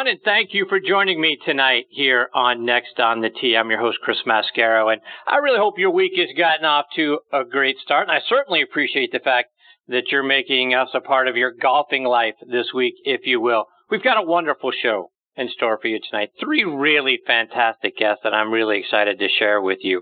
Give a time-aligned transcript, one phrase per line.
[0.00, 3.54] everyone, and thank you for joining me tonight here on Next on the Tee.
[3.54, 7.18] I'm your host, Chris Mascaro, and I really hope your week has gotten off to
[7.30, 8.08] a great start.
[8.08, 9.48] And I certainly appreciate the fact
[9.88, 13.66] that you're making us a part of your golfing life this week, if you will.
[13.90, 16.30] We've got a wonderful show in store for you tonight.
[16.40, 20.00] Three really fantastic guests that I'm really excited to share with you.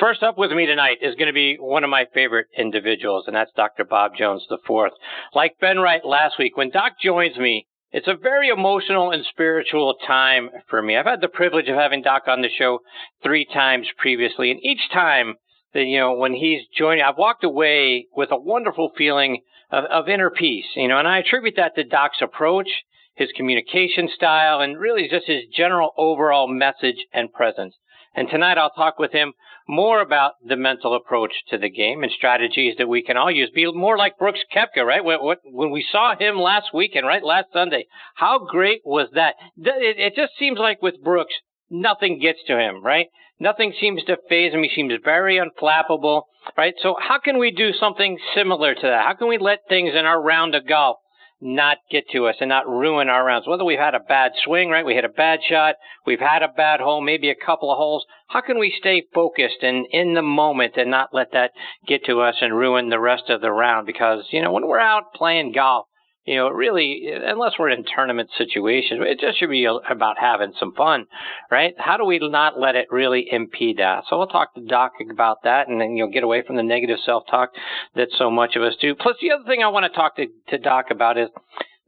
[0.00, 3.36] First up with me tonight is going to be one of my favorite individuals, and
[3.36, 3.84] that's Dr.
[3.84, 4.92] Bob Jones IV.
[5.34, 9.94] Like Ben Wright last week, when Doc joins me, it's a very emotional and spiritual
[10.04, 10.96] time for me.
[10.96, 12.80] I've had the privilege of having Doc on the show
[13.22, 15.34] three times previously, and each time
[15.74, 20.08] that you know when he's joining, I've walked away with a wonderful feeling of, of
[20.08, 20.64] inner peace.
[20.74, 22.66] You know, and I attribute that to Doc's approach,
[23.14, 27.76] his communication style, and really just his general overall message and presence.
[28.12, 29.34] And tonight I'll talk with him
[29.66, 33.50] more about the mental approach to the game and strategies that we can all use.
[33.54, 35.04] Be more like Brooks Koepka, right?
[35.04, 37.24] When, we saw him last weekend, right?
[37.24, 37.86] Last Sunday.
[38.14, 39.34] How great was that?
[39.56, 41.34] It just seems like with Brooks,
[41.70, 43.06] nothing gets to him, right?
[43.40, 44.62] Nothing seems to phase him.
[44.62, 46.22] He seems very unflappable,
[46.56, 46.74] right?
[46.80, 49.04] So how can we do something similar to that?
[49.04, 50.98] How can we let things in our round of golf
[51.44, 53.46] not get to us and not ruin our rounds.
[53.46, 54.84] Whether we've had a bad swing, right?
[54.84, 55.74] We hit a bad shot.
[56.06, 58.06] We've had a bad hole, maybe a couple of holes.
[58.28, 61.52] How can we stay focused and in the moment and not let that
[61.86, 63.86] get to us and ruin the rest of the round?
[63.86, 65.86] Because, you know, when we're out playing golf,
[66.24, 70.72] you know, really, unless we're in tournament situations, it just should be about having some
[70.72, 71.06] fun,
[71.50, 71.74] right?
[71.76, 74.04] How do we not let it really impede that?
[74.08, 76.98] So we'll talk to Doc about that and then you'll get away from the negative
[77.04, 77.50] self-talk
[77.94, 78.94] that so much of us do.
[78.94, 81.28] Plus, the other thing I want to talk to, to Doc about is,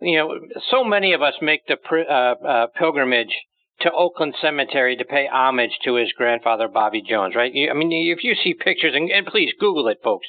[0.01, 0.35] you know,
[0.71, 2.13] so many of us make the uh,
[2.47, 3.35] uh, pilgrimage
[3.81, 7.53] to Oakland Cemetery to pay homage to his grandfather, Bobby Jones, right?
[7.71, 10.27] I mean, if you see pictures, and, and please Google it, folks,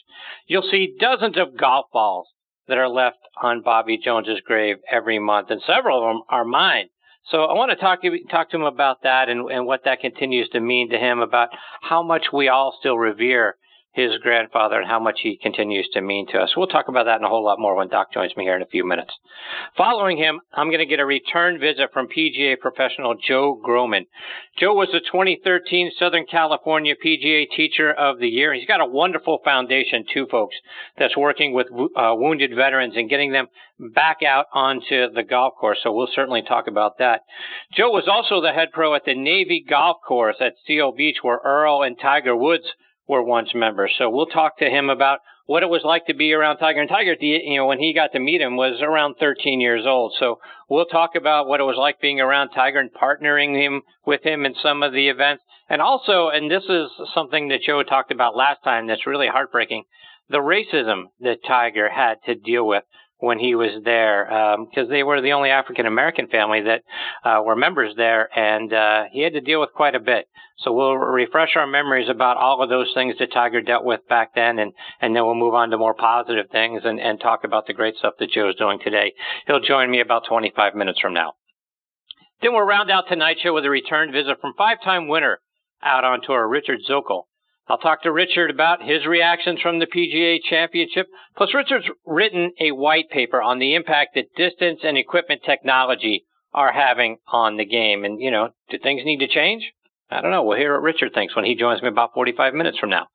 [0.48, 2.28] you'll see dozens of golf balls
[2.68, 6.90] that are left on Bobby Jones's grave every month, and several of them are mine.
[7.32, 10.00] So I want to talk to talk to him about that and, and what that
[10.00, 11.50] continues to mean to him about
[11.82, 13.58] how much we all still revere
[13.98, 16.54] his grandfather and how much he continues to mean to us.
[16.56, 18.62] We'll talk about that and a whole lot more when Doc joins me here in
[18.62, 19.12] a few minutes.
[19.76, 24.06] Following him, I'm going to get a return visit from PGA professional Joe Grohman.
[24.60, 28.54] Joe was the 2013 Southern California PGA Teacher of the Year.
[28.54, 30.56] He's got a wonderful foundation, too, folks,
[31.00, 33.48] that's working with uh, wounded veterans and getting them
[33.80, 35.80] back out onto the golf course.
[35.82, 37.22] So we'll certainly talk about that.
[37.76, 41.40] Joe was also the head pro at the Navy Golf Course at Seal Beach, where
[41.44, 42.66] Earl and Tiger Woods
[43.08, 43.92] were once members.
[43.98, 46.82] So we'll talk to him about what it was like to be around Tiger.
[46.82, 50.14] And Tiger, you know, when he got to meet him was around 13 years old.
[50.20, 54.24] So we'll talk about what it was like being around Tiger and partnering him with
[54.24, 55.44] him in some of the events.
[55.70, 59.84] And also, and this is something that Joe talked about last time that's really heartbreaking,
[60.30, 62.84] the racism that Tiger had to deal with
[63.20, 66.84] when he was there because um, they were the only African American family that
[67.24, 70.28] uh, were members there, and uh, he had to deal with quite a bit.
[70.60, 74.34] So we'll refresh our memories about all of those things that Tiger dealt with back
[74.36, 77.68] then, and and then we'll move on to more positive things and and talk about
[77.68, 79.14] the great stuff that Joe's doing today.
[79.46, 81.34] He'll join me about 25 minutes from now.
[82.42, 85.40] Then we'll round out tonight's show with a return visit from five-time winner
[85.82, 87.24] out on tour, Richard Zokol.
[87.70, 91.08] I'll talk to Richard about his reactions from the PGA Championship.
[91.36, 96.24] Plus, Richard's written a white paper on the impact that distance and equipment technology
[96.54, 98.06] are having on the game.
[98.06, 99.72] And, you know, do things need to change?
[100.10, 100.44] I don't know.
[100.44, 103.08] We'll hear what Richard thinks when he joins me about 45 minutes from now.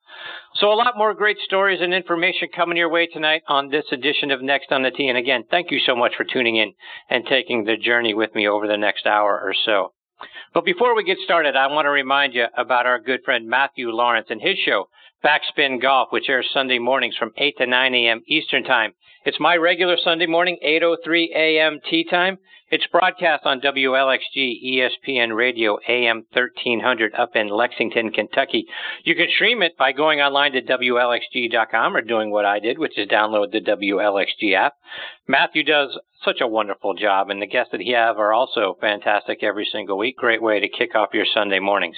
[0.55, 4.29] So a lot more great stories and information coming your way tonight on this edition
[4.29, 5.07] of Next on the Tee.
[5.07, 6.73] And again, thank you so much for tuning in
[7.09, 9.93] and taking the journey with me over the next hour or so.
[10.53, 13.89] But before we get started, I want to remind you about our good friend Matthew
[13.89, 14.87] Lawrence and his show,
[15.23, 18.21] Backspin Golf, which airs Sunday mornings from 8 to 9 a.m.
[18.27, 18.93] Eastern Time.
[19.25, 21.79] It's my regular Sunday morning, 8.03 a.m.
[21.89, 22.39] tee time.
[22.69, 28.65] It's broadcast on WLXG ESPN Radio AM 1300 up in Lexington, Kentucky.
[29.05, 32.97] You can stream it by going online to WLXG.com or doing what I did, which
[32.97, 34.73] is download the WLXG app.
[35.27, 39.43] Matthew does such a wonderful job, and the guests that he have are also fantastic
[39.43, 40.17] every single week.
[40.17, 41.97] Great way to kick off your Sunday mornings.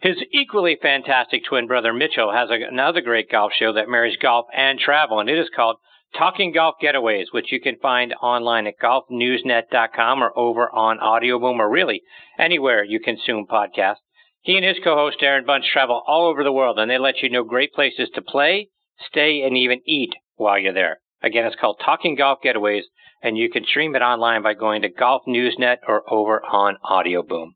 [0.00, 4.46] His equally fantastic twin brother Mitchell has a, another great golf show that marries golf
[4.54, 5.76] and travel, and it is called
[6.16, 11.68] Talking Golf Getaways, which you can find online at golfnewsnet.com or over on Audioboom or
[11.68, 12.02] really
[12.38, 13.96] anywhere you consume podcasts.
[14.42, 17.30] He and his co-host Aaron Bunch travel all over the world and they let you
[17.30, 18.68] know great places to play,
[19.08, 20.98] stay, and even eat while you're there.
[21.22, 22.82] Again, it's called Talking Golf Getaways
[23.22, 27.54] and you can stream it online by going to Golf Newsnet or over on Audioboom.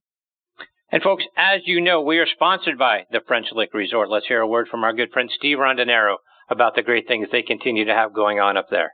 [0.91, 4.09] And folks, as you know, we are sponsored by the French Lick Resort.
[4.09, 6.17] Let's hear a word from our good friend Steve Rondinero
[6.49, 8.93] about the great things they continue to have going on up there.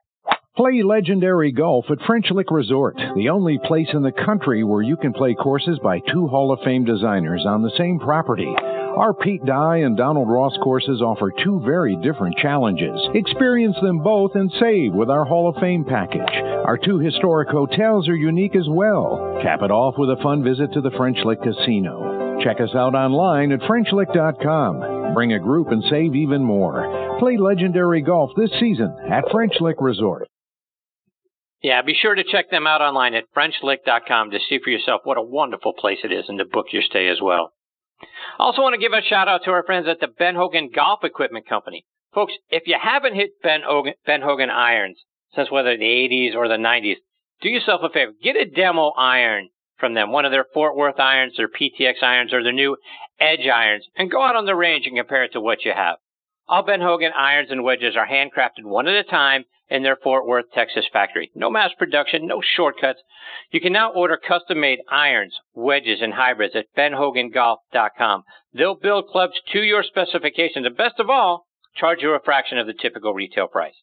[0.57, 4.97] Play legendary golf at French Lick Resort, the only place in the country where you
[4.97, 8.53] can play courses by two Hall of Fame designers on the same property.
[8.97, 12.97] Our Pete Dye and Donald Ross courses offer two very different challenges.
[13.15, 16.23] Experience them both and save with our Hall of Fame package.
[16.65, 19.37] Our two historic hotels are unique as well.
[19.43, 22.39] Cap it off with a fun visit to the French Lick Casino.
[22.45, 25.13] Check us out online at FrenchLick.com.
[25.13, 27.17] Bring a group and save even more.
[27.19, 30.29] Play legendary golf this season at French Lick Resort.
[31.63, 35.19] Yeah, be sure to check them out online at FrenchLick.com to see for yourself what
[35.19, 37.51] a wonderful place it is and to book your stay as well.
[38.39, 41.05] Also want to give a shout out to our friends at the Ben Hogan Golf
[41.05, 41.85] Equipment Company.
[42.15, 44.99] Folks, if you haven't hit Ben Hogan, ben Hogan irons
[45.35, 46.97] since whether the 80s or the 90s,
[47.41, 48.13] do yourself a favor.
[48.23, 49.49] Get a demo iron
[49.79, 52.77] from them, one of their Fort Worth irons, their PTX irons, or their new
[53.21, 55.97] Edge irons, and go out on the range and compare it to what you have.
[56.49, 60.27] All Ben Hogan irons and wedges are handcrafted one at a time in their Fort
[60.27, 61.31] Worth, Texas factory.
[61.35, 63.01] No mass production, no shortcuts.
[63.51, 68.25] You can now order custom made irons, wedges, and hybrids at benhogangolf.com.
[68.53, 71.47] They'll build clubs to your specifications and best of all,
[71.77, 73.75] charge you a fraction of the typical retail price.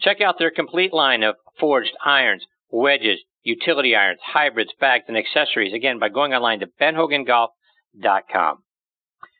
[0.00, 5.72] Check out their complete line of forged irons, wedges, utility irons, hybrids, bags, and accessories
[5.72, 8.58] again by going online to benhogangolf.com.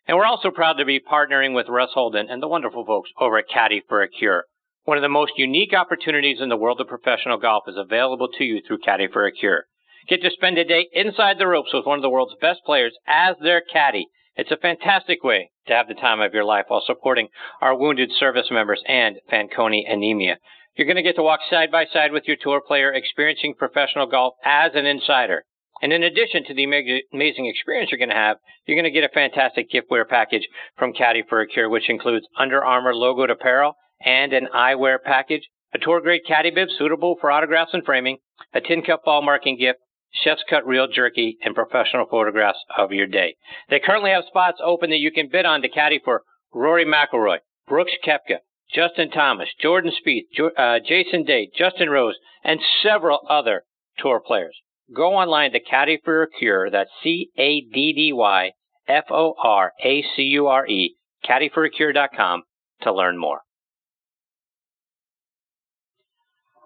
[0.07, 3.39] And we're also proud to be partnering with Russ Holden and the wonderful folks over
[3.39, 4.45] at Caddy for a Cure.
[4.89, 8.43] One of the most unique opportunities in the world of professional golf is available to
[8.43, 9.67] you through Caddy for a Cure.
[10.09, 12.97] Get to spend a day inside the ropes with one of the world's best players
[13.07, 14.07] as their caddy.
[14.35, 17.29] It's a fantastic way to have the time of your life while supporting
[17.61, 20.39] our wounded service members and Fanconi anemia.
[20.75, 24.07] You're going to get to walk side by side with your tour player experiencing professional
[24.07, 25.45] golf as an insider.
[25.83, 26.65] And in addition to the
[27.13, 30.49] amazing experience you're going to have, you're going to get a fantastic giftware package
[30.79, 33.75] from Caddy for a Cure, which includes Under Armour logoed apparel
[34.05, 38.19] and an eyewear package, a tour grade caddy bib suitable for autographs and framing,
[38.55, 39.79] a tin cup ball marking gift,
[40.13, 43.37] chef's cut real jerky, and professional photographs of your day.
[43.69, 46.23] They currently have spots open that you can bid on to caddy for
[46.53, 48.39] Rory McIlroy, Brooks Koepka,
[48.73, 53.65] Justin Thomas, Jordan Spieth, uh, Jason Day, Justin Rose, and several other
[53.99, 54.57] tour players
[54.95, 56.71] go online to Caddy for Cure.
[56.71, 58.53] That's C A D D Y
[58.87, 62.43] F O R A C U R E, caddyforacure.com
[62.83, 63.41] to learn more.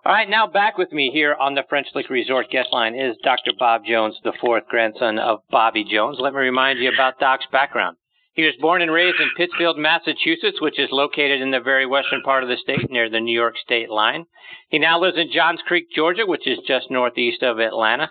[0.05, 3.17] All right, now back with me here on the French Lick Resort guest line is
[3.23, 3.53] Dr.
[3.57, 6.17] Bob Jones, the fourth grandson of Bobby Jones.
[6.19, 7.97] Let me remind you about Doc's background.
[8.35, 12.23] He was born and raised in Pittsfield, Massachusetts, which is located in the very western
[12.23, 14.25] part of the state near the New York state line.
[14.71, 18.11] He now lives in Johns Creek, Georgia, which is just northeast of Atlanta.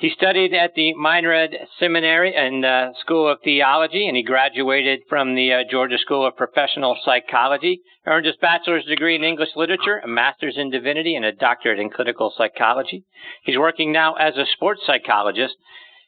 [0.00, 5.34] He studied at the Meinrad Seminary and uh, School of Theology, and he graduated from
[5.34, 7.82] the uh, Georgia School of Professional Psychology.
[8.06, 11.90] Earned his bachelor's degree in English literature, a master's in divinity, and a doctorate in
[11.90, 13.04] clinical psychology.
[13.42, 15.56] He's working now as a sports psychologist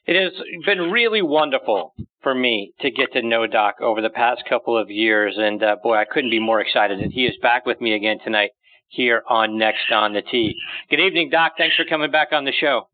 [0.05, 0.33] it has
[0.65, 4.89] been really wonderful for me to get to know Doc over the past couple of
[4.89, 5.35] years.
[5.37, 8.17] And uh, boy, I couldn't be more excited that he is back with me again
[8.23, 8.51] tonight
[8.87, 10.55] here on Next on the Tee.
[10.89, 11.53] Good evening, Doc.
[11.57, 12.87] Thanks for coming back on the show.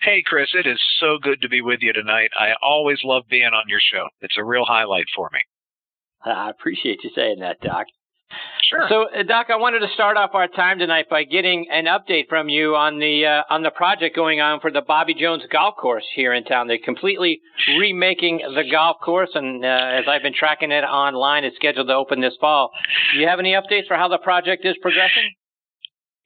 [0.00, 2.30] Hey, Chris, it is so good to be with you tonight.
[2.38, 4.06] I always love being on your show.
[4.20, 5.40] It's a real highlight for me.
[6.24, 7.86] I appreciate you saying that, Doc.
[8.68, 8.86] Sure.
[8.88, 12.28] So, uh, Doc, I wanted to start off our time tonight by getting an update
[12.28, 15.76] from you on the uh, on the project going on for the Bobby Jones Golf
[15.76, 16.66] Course here in town.
[16.66, 17.40] They're completely
[17.78, 21.94] remaking the golf course, and uh, as I've been tracking it online, it's scheduled to
[21.94, 22.70] open this fall.
[23.12, 25.30] Do you have any updates for how the project is progressing?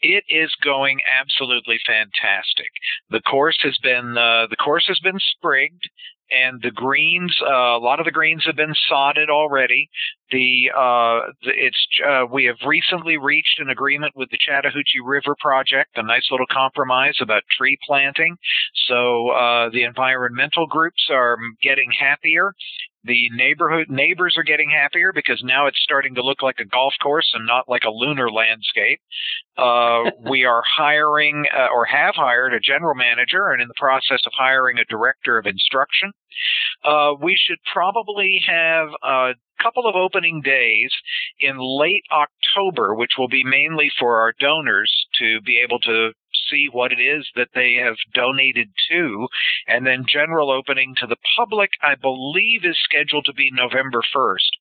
[0.03, 2.71] it is going absolutely fantastic.
[3.11, 5.91] The course has been uh, the course has been sprigged
[6.31, 9.91] and the greens, uh, a lot of the greens have been sodded already.
[10.31, 15.35] The, uh, the it's uh, we have recently reached an agreement with the Chattahoochee River
[15.39, 18.37] Project, a nice little compromise about tree planting.
[18.89, 22.53] So uh, the environmental groups are getting happier,
[23.05, 26.93] the neighborhood neighbors are getting happier because now it's starting to look like a golf
[27.03, 29.01] course and not like a lunar landscape.
[29.57, 34.21] Uh, we are hiring uh, or have hired a general manager and in the process
[34.27, 36.13] of hiring a director of instruction.
[36.85, 40.91] Uh, we should probably have a couple of opening days
[41.39, 46.13] in late October, which will be mainly for our donors to be able to
[46.51, 49.29] see what it is that they have donated to.
[49.67, 54.60] And then general opening to the public, I believe, is scheduled to be November 1st.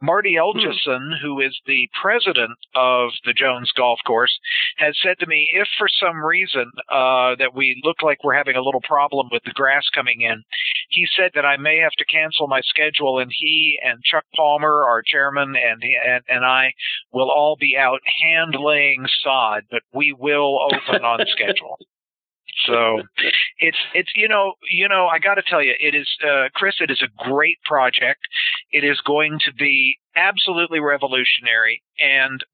[0.00, 0.40] Marty hmm.
[0.40, 1.22] Elgison, hmm.
[1.22, 4.38] who is the president of the Jones Golf Course,
[4.76, 8.56] has said to me, if for some reason uh, that we look like we're having
[8.56, 10.42] a little problem with the grass coming in,
[10.90, 14.84] he said that I may have to cancel my schedule, and he and Chuck Palmer,
[14.84, 16.72] our chairman, and and, and I
[17.12, 21.78] will all be out hand laying sod, but we will open on schedule.
[22.66, 23.02] So
[23.58, 26.76] it's it's you know you know I got to tell you it is uh, Chris
[26.80, 28.20] it is a great project.
[28.70, 32.44] It is going to be absolutely revolutionary and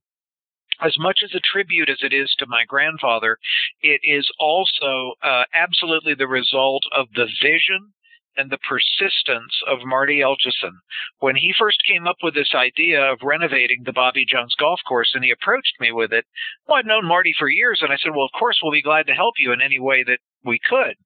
[0.83, 3.39] as much as a tribute as it is to my grandfather,
[3.81, 7.93] it is also uh, absolutely the result of the vision
[8.37, 10.73] and the persistence of Marty Elgison.
[11.21, 15.13] When he first came up with this idea of renovating the Bobby Jones golf course
[15.15, 16.25] and he approached me with it,
[16.67, 19.07] well, I'd known Marty for years and I said, well, of course, we'll be glad
[19.07, 20.97] to help you in any way that we could.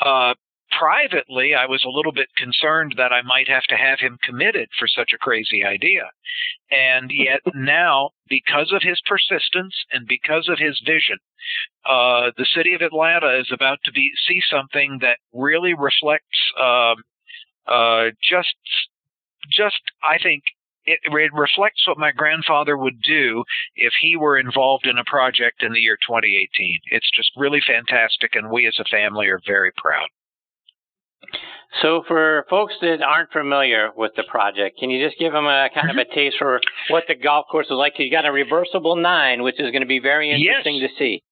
[0.00, 0.34] Uh,
[0.78, 4.68] privately, I was a little bit concerned that I might have to have him committed
[4.78, 6.10] for such a crazy idea.
[6.70, 11.18] And yet now, because of his persistence and because of his vision,
[11.84, 16.94] uh, the city of Atlanta is about to be see something that really reflects uh,
[17.66, 18.56] uh, just
[19.50, 20.42] just I think
[20.84, 25.62] it, it, reflects what my grandfather would do if he were involved in a project
[25.62, 26.78] in the year 2018.
[26.86, 30.08] It's just really fantastic, and we as a family are very proud.
[31.82, 35.68] So, for folks that aren't familiar with the project, can you just give them a
[35.74, 36.14] kind of a mm-hmm.
[36.14, 37.94] taste for what the golf course is like?
[37.98, 40.90] You've got a reversible nine, which is going to be very interesting yes.
[40.90, 41.22] to see.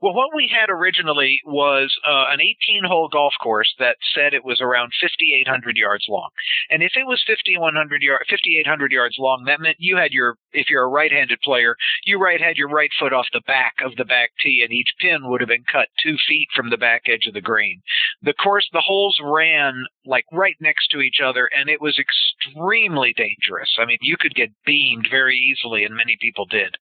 [0.00, 4.44] Well, what we had originally was uh, an 18 hole golf course that said it
[4.44, 6.28] was around 5,800 yards long.
[6.70, 10.70] And if it was 5,100 yard, 5,800 yards long, that meant you had your, if
[10.70, 11.74] you're a right handed player,
[12.04, 14.94] you right had your right foot off the back of the back tee, and each
[15.00, 17.82] pin would have been cut two feet from the back edge of the green.
[18.22, 23.12] The course, the holes ran like right next to each other, and it was extremely
[23.16, 23.76] dangerous.
[23.80, 26.76] I mean, you could get beamed very easily, and many people did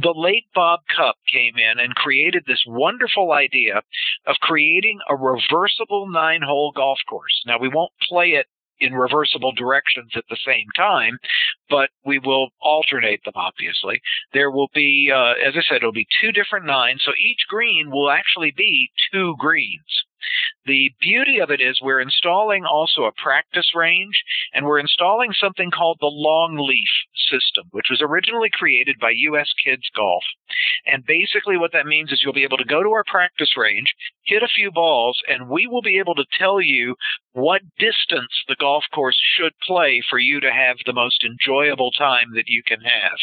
[0.00, 3.82] the late Bob Cupp came in and created this wonderful idea
[4.26, 7.42] of creating a reversible nine hole golf course.
[7.46, 8.46] Now, we won't play it
[8.80, 11.18] in reversible directions at the same time,
[11.68, 14.00] but we will alternate them, obviously.
[14.32, 17.90] There will be, uh, as I said, it'll be two different nines, so each green
[17.90, 20.04] will actually be two greens.
[20.66, 24.22] The beauty of it is we're installing also a practice range
[24.52, 26.92] and we're installing something called the Longleaf
[27.30, 30.24] system, which was originally created by US Kids Golf.
[30.86, 33.94] And basically what that means is you'll be able to go to our practice range,
[34.24, 36.94] hit a few balls, and we will be able to tell you
[37.38, 42.34] what distance the golf course should play for you to have the most enjoyable time
[42.34, 43.18] that you can have.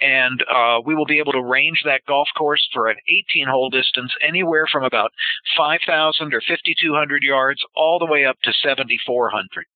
[0.00, 3.68] And uh, we will be able to range that golf course for an 18 hole
[3.68, 5.12] distance anywhere from about
[5.56, 9.66] 5,000 or 5,200 yards all the way up to 7,400.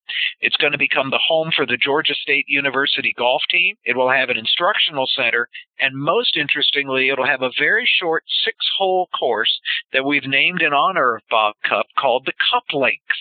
[0.40, 3.76] It's going to become the home for the Georgia State University golf team.
[3.84, 8.56] It will have an instructional center, and most interestingly, it'll have a very short six
[8.78, 9.60] hole course
[9.92, 13.18] that we've named in honor of Bob Cupp called the Cupp Links.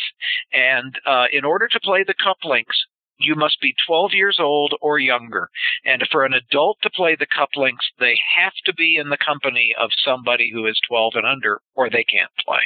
[0.53, 2.77] And uh, in order to play the Cupp Links,
[3.23, 5.49] you must be 12 years old or younger.
[5.85, 9.17] And for an adult to play the Cupp Links, they have to be in the
[9.17, 12.61] company of somebody who is 12 and under, or they can't play.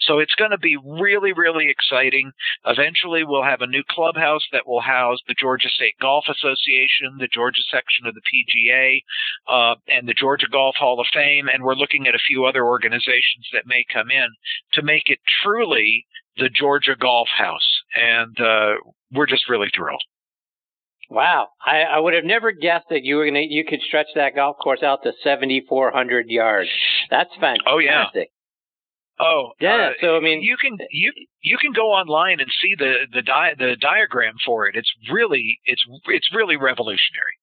[0.00, 2.32] So it's going to be really, really exciting.
[2.66, 7.28] Eventually, we'll have a new clubhouse that will house the Georgia State Golf Association, the
[7.28, 9.02] Georgia section of the PGA,
[9.48, 11.48] uh, and the Georgia Golf Hall of Fame.
[11.48, 14.28] And we're looking at a few other organizations that may come in
[14.72, 16.06] to make it truly
[16.36, 17.82] the Georgia Golf House.
[17.94, 18.74] And uh,
[19.12, 20.02] we're just really thrilled.
[21.10, 24.34] Wow, I, I would have never guessed that you were gonna you could stretch that
[24.34, 26.70] golf course out to seventy four hundred yards.
[27.10, 27.66] That's fantastic.
[27.66, 28.04] Oh yeah.
[29.20, 29.90] Oh yeah.
[29.90, 33.22] Uh, so I mean, you can you you can go online and see the the
[33.22, 34.74] di- the diagram for it.
[34.74, 37.36] It's really it's it's really revolutionary.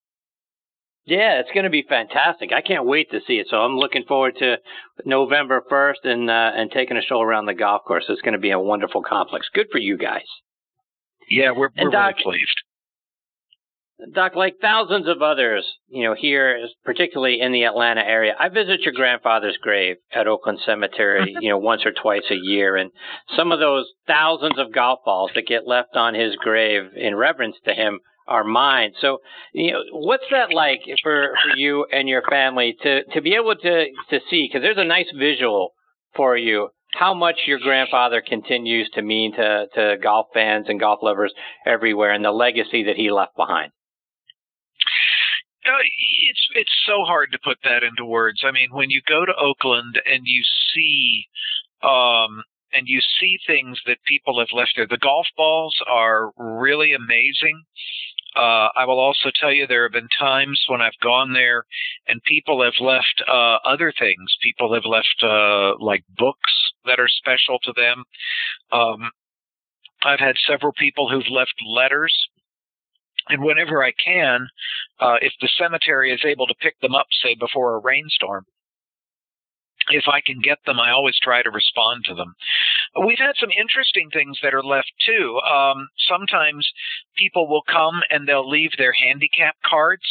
[1.05, 2.51] Yeah, it's going to be fantastic.
[2.53, 3.47] I can't wait to see it.
[3.49, 4.57] So I'm looking forward to
[5.05, 8.05] November 1st and uh, and taking a stroll around the golf course.
[8.09, 9.47] It's going to be a wonderful complex.
[9.53, 10.25] Good for you guys.
[11.29, 12.61] Yeah, we're, we're Doc, really pleased.
[14.13, 18.81] Doc, like thousands of others, you know, here, particularly in the Atlanta area, I visit
[18.81, 22.77] your grandfather's grave at Oakland Cemetery, you know, once or twice a year.
[22.77, 22.91] And
[23.35, 27.57] some of those thousands of golf balls that get left on his grave in reverence
[27.65, 28.93] to him are mine.
[29.01, 29.17] So,
[29.53, 33.55] you know, what's that like for, for you and your family to, to be able
[33.55, 34.47] to, to see?
[34.47, 35.73] Because there's a nice visual
[36.15, 40.99] for you how much your grandfather continues to mean to, to golf fans and golf
[41.03, 41.33] lovers
[41.65, 43.71] everywhere and the legacy that he left behind.
[45.65, 45.77] Uh,
[46.29, 48.41] it's it's so hard to put that into words.
[48.43, 50.41] I mean, when you go to Oakland and you
[50.73, 51.25] see
[51.83, 56.93] um, and you see things that people have left there, the golf balls are really
[56.93, 57.63] amazing.
[58.35, 61.65] Uh, I will also tell you there have been times when I've gone there
[62.07, 64.37] and people have left uh, other things.
[64.41, 68.03] People have left uh, like books that are special to them.
[68.71, 69.11] Um,
[70.03, 72.13] I've had several people who've left letters.
[73.27, 74.47] And whenever I can,
[74.99, 78.45] uh, if the cemetery is able to pick them up, say before a rainstorm,
[79.89, 82.35] if I can get them, I always try to respond to them.
[82.95, 85.39] We've had some interesting things that are left too.
[85.39, 86.69] Um, sometimes
[87.17, 90.03] people will come and they'll leave their handicap cards.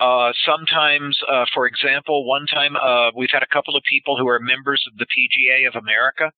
[0.00, 4.26] Uh, sometimes, uh, for example, one time uh, we've had a couple of people who
[4.28, 6.32] are members of the PGA of America,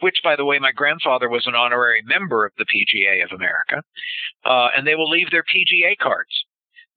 [0.00, 3.82] which, by the way, my grandfather was an honorary member of the PGA of America,
[4.44, 6.45] uh, and they will leave their PGA cards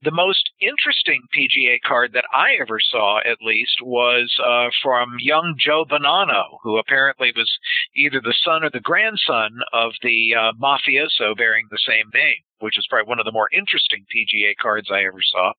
[0.01, 5.55] the most interesting PGA card that I ever saw, at least, was uh, from young
[5.57, 7.51] Joe Bonanno, who apparently was
[7.95, 12.77] either the son or the grandson of the uh, mafioso bearing the same name, which
[12.77, 15.51] is probably one of the more interesting PGA cards I ever saw.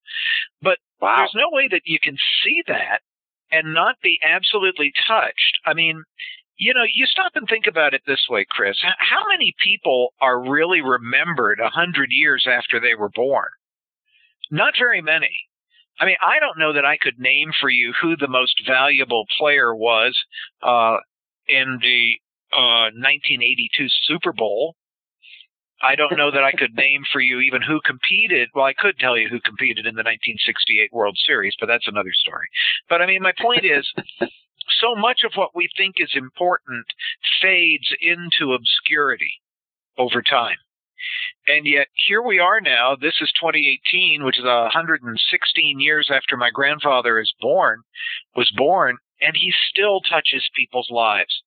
[0.63, 1.17] But wow.
[1.19, 3.01] there's no way that you can see that
[3.51, 5.59] and not be absolutely touched.
[5.67, 6.03] I mean,
[6.57, 8.77] you know, you stop and think about it this way, Chris.
[8.99, 13.49] How many people are really remembered a hundred years after they were born?
[14.51, 15.31] Not very many.
[15.99, 19.25] I mean, I don't know that I could name for you who the most valuable
[19.39, 20.17] player was
[20.63, 20.97] uh,
[21.47, 22.15] in the
[22.53, 24.77] uh, 1982 Super Bowl.
[25.83, 28.49] I don't know that I could name for you even who competed.
[28.55, 32.13] Well, I could tell you who competed in the 1968 World Series, but that's another
[32.13, 32.49] story.
[32.89, 33.91] But I mean, my point is,
[34.81, 36.87] so much of what we think is important
[37.43, 39.33] fades into obscurity
[39.99, 40.57] over time.
[41.47, 42.97] And yet here we are now.
[42.97, 47.83] This is 2018, which is 116 years after my grandfather is born,
[48.37, 51.43] was born, and he still touches people's lives.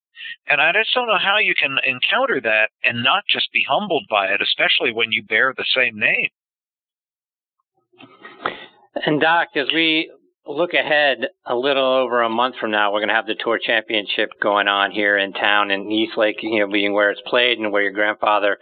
[0.48, 4.06] And I just don't know how you can encounter that and not just be humbled
[4.10, 6.30] by it, especially when you bear the same name.
[8.96, 10.12] And Doc, as we
[10.46, 13.60] look ahead a little over a month from now, we're going to have the tour
[13.64, 17.60] championship going on here in town in East Lake, you know, being where it's played
[17.60, 18.58] and where your grandfather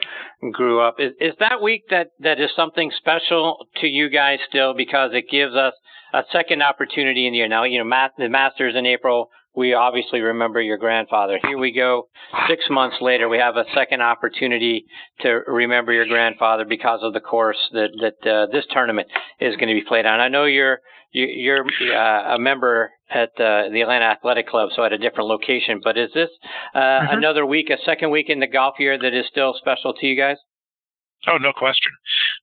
[0.52, 0.96] grew up.
[1.00, 5.26] Is, is that week that, that is something special to you guys still because it
[5.30, 5.74] gives us
[6.14, 7.48] a second opportunity in the year?
[7.48, 11.40] Now, you know, the Masters in April, we obviously remember your grandfather.
[11.46, 12.08] Here we go,
[12.48, 14.86] six months later, we have a second opportunity
[15.22, 19.08] to remember your grandfather because of the course that that uh, this tournament
[19.40, 20.20] is going to be played on.
[20.20, 20.80] I know you're
[21.12, 25.28] you, are uh, a member at uh, the Atlanta Athletic Club, so at a different
[25.28, 25.82] location.
[25.84, 26.30] But is this
[26.74, 27.18] uh, mm-hmm.
[27.18, 30.16] another week, a second week in the golf year that is still special to you
[30.16, 30.38] guys?
[31.28, 31.92] Oh, no question.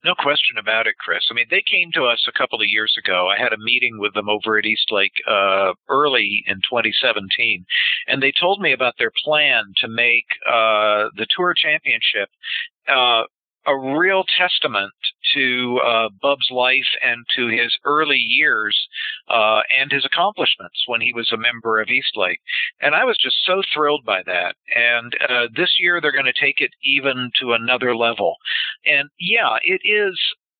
[0.05, 1.27] No question about it, Chris.
[1.29, 3.27] I mean, they came to us a couple of years ago.
[3.27, 7.65] I had a meeting with them over at East Lake uh, early in 2017,
[8.07, 12.29] and they told me about their plan to make uh, the Tour Championship
[12.87, 13.23] uh,
[13.67, 14.93] a real testament
[15.35, 18.75] to uh, Bub's life and to his early years
[19.29, 22.39] uh, and his accomplishments when he was a member of East Lake.
[22.81, 24.55] And I was just so thrilled by that.
[24.75, 28.35] And uh, this year they're going to take it even to another level.
[28.85, 30.19] And yeah, it is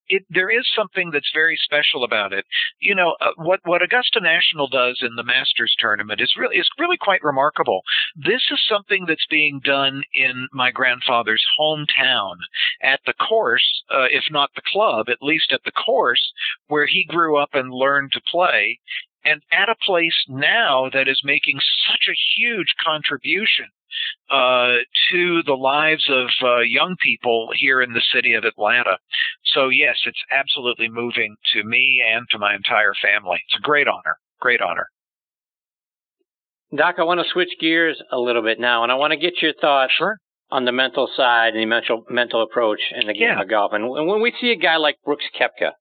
[0.10, 2.45] it, there is something that's very special about it.
[2.80, 6.69] You know, uh, what what Augusta National does in the Masters tournament is really is
[6.78, 7.82] really quite remarkable.
[8.15, 12.36] This is something that's being done in my grandfather's hometown
[12.82, 16.34] at the course, uh, if not the club, at least at the course
[16.67, 18.80] where he grew up and learned to play
[19.24, 23.67] and at a place now that is making such a huge contribution
[24.30, 24.78] uh,
[25.12, 28.97] to the lives of uh, young people here in the city of Atlanta.
[29.54, 33.39] So, yes, it's absolutely moving to me and to my entire family.
[33.47, 34.17] It's a great honor.
[34.39, 34.88] Great honor.
[36.75, 39.41] Doc, I want to switch gears a little bit now, and I want to get
[39.41, 40.17] your thoughts sure.
[40.52, 43.41] on the mental side and the mental mental approach in the game yeah.
[43.41, 43.73] of golf.
[43.73, 45.71] And when we see a guy like Brooks Koepka,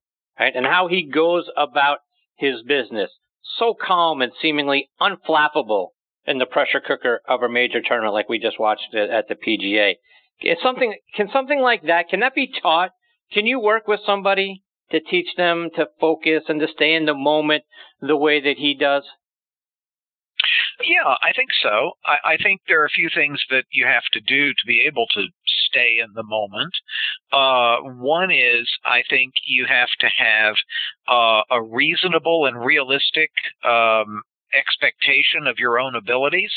[0.40, 1.98] right, and how he goes about
[2.38, 3.10] his business,
[3.58, 5.88] so calm and seemingly unflappable
[6.28, 9.94] in the pressure cooker of a major tournament like we just watched at the PGA.
[10.40, 12.90] It's something, can something like that, can that be taught?
[13.32, 17.14] Can you work with somebody to teach them to focus and to stay in the
[17.14, 17.64] moment
[18.00, 19.04] the way that he does?
[20.84, 21.92] Yeah, I think so.
[22.06, 24.84] I, I, think there are a few things that you have to do to be
[24.86, 25.24] able to
[25.68, 26.72] stay in the moment.
[27.32, 30.54] Uh, one is, I think you have to have
[31.08, 33.30] uh, a reasonable and realistic
[33.64, 34.22] um,
[34.54, 36.52] expectation of your own abilities.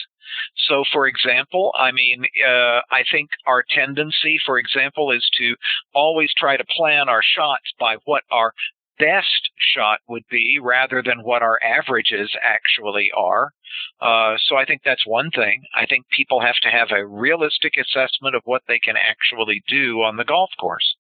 [0.68, 5.56] So, for example, I mean, uh, I think our tendency, for example, is to
[5.94, 8.54] always try to plan our shots by what our
[9.00, 13.52] best shot would be rather than what our averages actually are.
[14.00, 15.64] Uh, so I think that's one thing.
[15.74, 20.02] I think people have to have a realistic assessment of what they can actually do
[20.02, 20.96] on the golf course.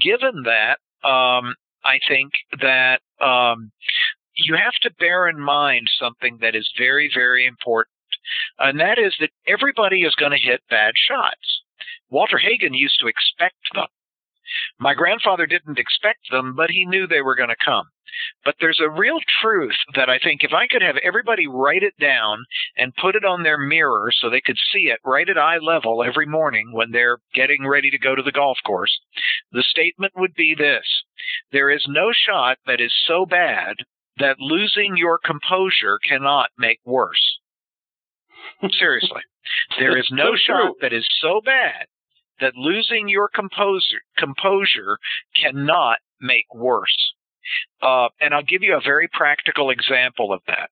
[0.00, 3.70] Given that, um, I think that um,
[4.36, 7.92] you have to bear in mind something that is very, very important,
[8.58, 11.62] and that is that everybody is going to hit bad shots.
[12.10, 13.86] Walter Hagen used to expect them.
[14.78, 17.86] My grandfather didn't expect them, but he knew they were going to come.
[18.44, 21.98] But there's a real truth that I think if I could have everybody write it
[21.98, 22.44] down
[22.76, 26.02] and put it on their mirror so they could see it right at eye level
[26.02, 28.96] every morning when they're getting ready to go to the golf course,
[29.50, 30.86] the statement would be this
[31.52, 33.76] There is no shot that is so bad
[34.18, 37.38] that losing your composure cannot make worse.
[38.78, 39.22] Seriously.
[39.78, 41.86] There is no so shot that is so bad
[42.40, 44.98] that losing your composer, composure
[45.40, 47.14] cannot make worse.
[47.80, 50.70] Uh, and I'll give you a very practical example of that.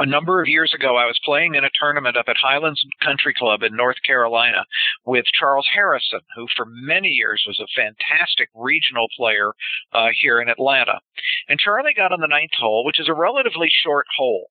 [0.00, 3.34] A number of years ago, I was playing in a tournament up at Highlands Country
[3.34, 4.64] Club in North Carolina
[5.04, 9.50] with Charles Harrison, who for many years was a fantastic regional player
[9.92, 11.00] uh, here in Atlanta.
[11.48, 14.50] And Charlie got on the ninth hole, which is a relatively short hole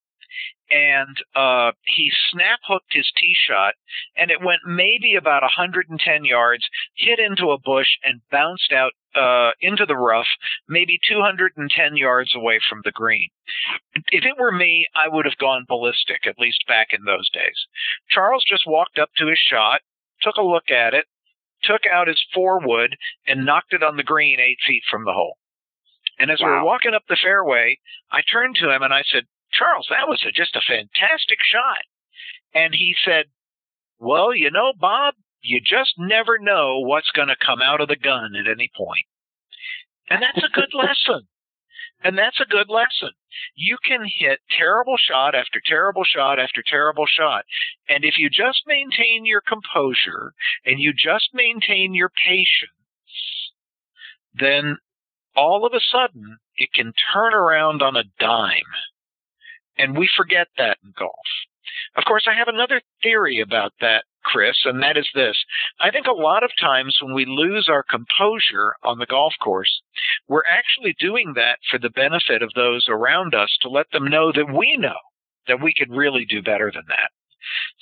[0.69, 3.73] and uh, he snap hooked his tee shot,
[4.15, 6.63] and it went maybe about 110 yards,
[6.95, 10.27] hit into a bush, and bounced out uh, into the rough,
[10.67, 13.29] maybe 210 yards away from the green.
[14.11, 17.67] If it were me, I would have gone ballistic, at least back in those days.
[18.09, 19.81] Charles just walked up to his shot,
[20.21, 21.05] took a look at it,
[21.63, 25.13] took out his four wood, and knocked it on the green eight feet from the
[25.13, 25.37] hole.
[26.19, 26.47] And as wow.
[26.47, 27.79] we were walking up the fairway,
[28.11, 29.23] I turned to him and I said,
[29.57, 31.83] Charles, that was a, just a fantastic shot.
[32.53, 33.25] And he said,
[33.99, 37.95] Well, you know, Bob, you just never know what's going to come out of the
[37.95, 39.05] gun at any point.
[40.09, 41.27] And that's a good lesson.
[42.03, 43.09] And that's a good lesson.
[43.55, 47.43] You can hit terrible shot after terrible shot after terrible shot.
[47.89, 52.71] And if you just maintain your composure and you just maintain your patience,
[54.33, 54.77] then
[55.35, 58.61] all of a sudden it can turn around on a dime.
[59.77, 61.13] And we forget that in golf.
[61.95, 65.37] Of course, I have another theory about that, Chris, and that is this.
[65.79, 69.81] I think a lot of times when we lose our composure on the golf course,
[70.27, 74.31] we're actually doing that for the benefit of those around us to let them know
[74.31, 74.97] that we know
[75.47, 77.11] that we could really do better than that.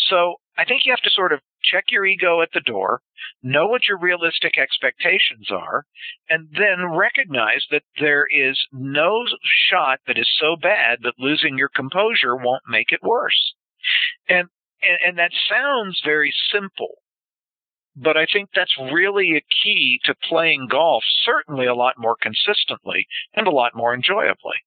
[0.09, 3.01] So I think you have to sort of check your ego at the door,
[3.43, 5.85] know what your realistic expectations are,
[6.29, 9.25] and then recognize that there is no
[9.69, 13.55] shot that is so bad that losing your composure won't make it worse.
[14.29, 14.47] And,
[14.81, 16.99] and, and that sounds very simple,
[17.95, 23.07] but I think that's really a key to playing golf, certainly a lot more consistently
[23.33, 24.57] and a lot more enjoyably.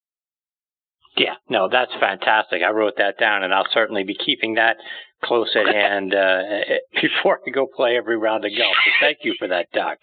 [1.18, 2.62] Yeah, no, that's fantastic.
[2.62, 4.76] I wrote that down, and I'll certainly be keeping that
[5.22, 6.42] close at hand uh,
[7.00, 8.74] before I go play every round of golf.
[8.85, 9.98] So thank you for that, Doc.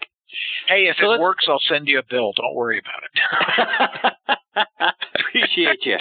[0.68, 2.32] Hey, if so it works, I'll send you a bill.
[2.36, 4.36] Don't worry about it.
[5.14, 5.96] Appreciate you.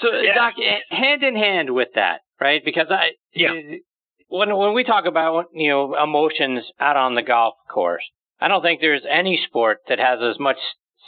[0.00, 0.34] So, yeah.
[0.34, 0.54] Doc,
[0.90, 2.62] hand in hand with that, right?
[2.64, 3.52] Because I, yeah.
[4.28, 8.02] when when we talk about you know emotions out on the golf course,
[8.40, 10.56] I don't think there's any sport that has as much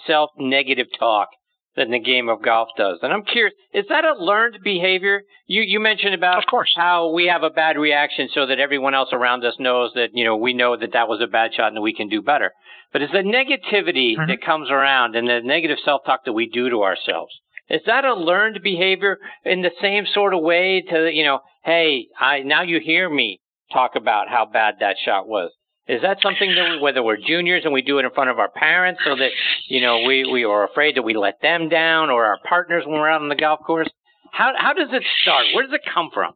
[0.06, 1.28] self negative talk
[1.76, 2.98] than the game of golf does.
[3.02, 5.22] And I'm curious, is that a learned behavior?
[5.46, 6.72] You you mentioned about of course.
[6.76, 10.24] how we have a bad reaction so that everyone else around us knows that, you
[10.24, 12.52] know, we know that that was a bad shot and we can do better.
[12.92, 14.28] But is the negativity mm-hmm.
[14.28, 17.32] that comes around and the negative self-talk that we do to ourselves,
[17.68, 22.06] is that a learned behavior in the same sort of way to, you know, hey,
[22.20, 23.40] I now you hear me
[23.72, 25.50] talk about how bad that shot was.
[25.86, 28.38] Is that something that we, whether we're juniors and we do it in front of
[28.38, 29.30] our parents so that,
[29.68, 32.98] you know, we, we are afraid that we let them down or our partners when
[32.98, 33.88] we're out on the golf course?
[34.32, 35.44] How, how does it start?
[35.54, 36.32] Where does it come from?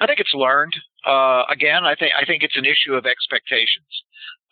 [0.00, 0.74] I think it's learned.
[1.06, 3.88] Uh, again, I think, I think it's an issue of expectations.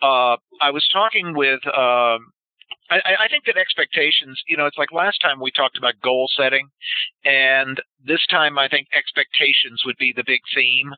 [0.03, 2.33] Uh, I was talking with, um,
[2.91, 6.29] I, I think that expectations, you know, it's like last time we talked about goal
[6.35, 6.69] setting,
[7.25, 10.95] and this time I think expectations would be the big theme.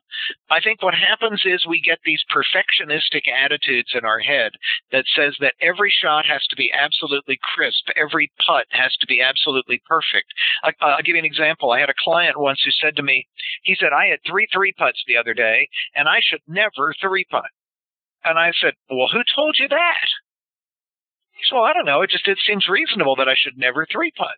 [0.49, 4.53] I think what happens is we get these perfectionistic attitudes in our head
[4.91, 9.21] that says that every shot has to be absolutely crisp, every putt has to be
[9.21, 10.31] absolutely perfect.
[10.63, 11.71] I, I'll give you an example.
[11.71, 13.27] I had a client once who said to me,
[13.63, 17.25] he said, I had three three putts the other day, and I should never three
[17.29, 17.51] putt.
[18.23, 20.07] And I said, Well, who told you that?
[21.41, 22.03] He said, well, I don't know.
[22.03, 24.37] It just it seems reasonable that I should never three putt.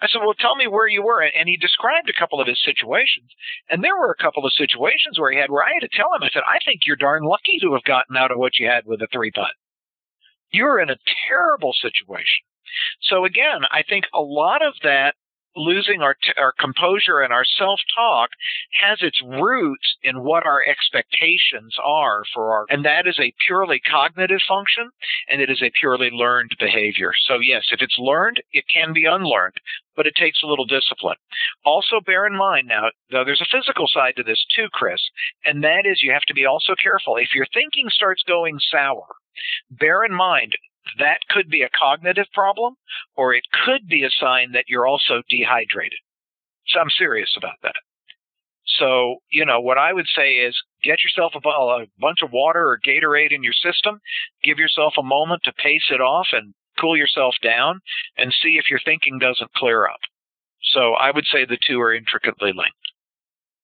[0.00, 1.22] I said, well, tell me where you were.
[1.22, 3.32] And he described a couple of his situations.
[3.68, 6.14] And there were a couple of situations where he had where I had to tell
[6.14, 8.68] him, I said, I think you're darn lucky to have gotten out of what you
[8.68, 9.50] had with a three putt.
[10.52, 12.44] You're in a terrible situation.
[13.00, 15.14] So again, I think a lot of that
[15.56, 18.30] losing our, t- our composure and our self talk
[18.80, 23.80] has its roots in what our expectations are for our, and that is a purely
[23.80, 24.90] cognitive function
[25.28, 27.12] and it is a purely learned behavior.
[27.26, 29.56] So yes, if it's learned, it can be unlearned,
[29.96, 31.16] but it takes a little discipline.
[31.64, 35.00] Also, bear in mind now, though, there's a physical side to this too, Chris,
[35.44, 37.16] and that is you have to be also careful.
[37.16, 39.06] If your thinking starts going sour,
[39.70, 40.54] bear in mind
[40.98, 42.74] that could be a cognitive problem,
[43.16, 45.98] or it could be a sign that you're also dehydrated.
[46.68, 47.74] So I'm serious about that.
[48.78, 52.60] So, you know, what I would say is get yourself a, a, bunch of water
[52.60, 54.00] or Gatorade in your system,
[54.44, 57.80] give yourself a moment to pace it off and cool yourself down
[58.16, 60.00] and see if your thinking doesn't clear up.
[60.74, 62.74] So I would say the two are intricately linked.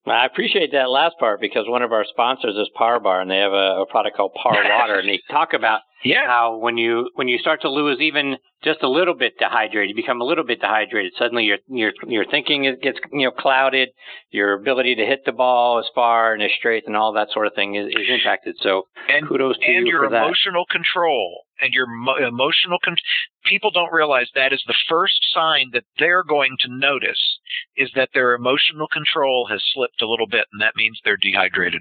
[0.06, 3.38] I appreciate that last part because one of our sponsors is Par Bar, and they
[3.38, 6.26] have a, a product called Par Water, and they talk about yeah.
[6.26, 9.96] how when you when you start to lose even just a little bit dehydrated, you
[9.96, 11.12] become a little bit dehydrated.
[11.18, 13.90] Suddenly, your your your thinking it gets you know clouded.
[14.30, 17.46] Your ability to hit the ball as far and as straight and all that sort
[17.46, 18.56] of thing is, is impacted.
[18.60, 20.24] So and, kudos to and you your for that.
[20.24, 22.96] emotional control and your mo- emotional con-
[23.44, 27.38] people don't realize that is the first sign that they're going to notice
[27.76, 31.80] is that their emotional control has slipped a little bit, and that means they're dehydrated.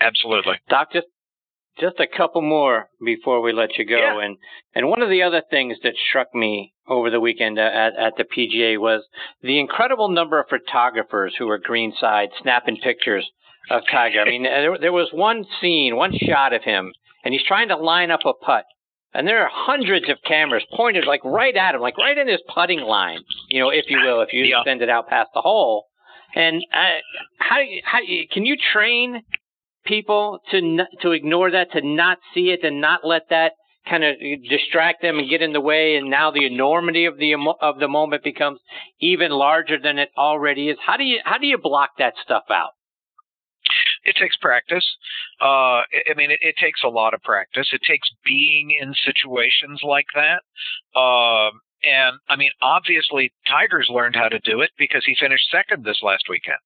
[0.00, 0.54] Absolutely.
[0.68, 1.06] Doc, just
[1.80, 3.96] just a couple more before we let you go.
[3.98, 4.24] Yeah.
[4.24, 4.36] And
[4.74, 8.24] and one of the other things that struck me over the weekend at, at the
[8.24, 9.02] PGA was
[9.42, 13.28] the incredible number of photographers who were greenside snapping pictures
[13.70, 14.20] of Tiger.
[14.20, 16.92] I mean, there, there was one scene, one shot of him,
[17.24, 18.64] and he's trying to line up a putt.
[19.14, 22.40] And there are hundreds of cameras pointed like right at him, like right in his
[22.54, 24.58] putting line, you know, if you will, if you Yeah.
[24.60, 25.86] extend it out past the hole.
[26.34, 26.98] And uh,
[27.38, 27.98] how how
[28.32, 29.20] can you train
[29.84, 33.52] people to to ignore that, to not see it, and not let that
[33.88, 34.14] kind of
[34.48, 35.96] distract them and get in the way?
[35.96, 38.60] And now the enormity of the of the moment becomes
[39.00, 40.78] even larger than it already is.
[40.84, 42.70] How do you how do you block that stuff out?
[44.04, 44.84] It takes practice.
[45.40, 47.68] Uh, I I mean, it, it takes a lot of practice.
[47.72, 50.42] It takes being in situations like that.
[50.98, 55.84] Um, and I mean, obviously, Tigers learned how to do it because he finished second
[55.84, 56.58] this last weekend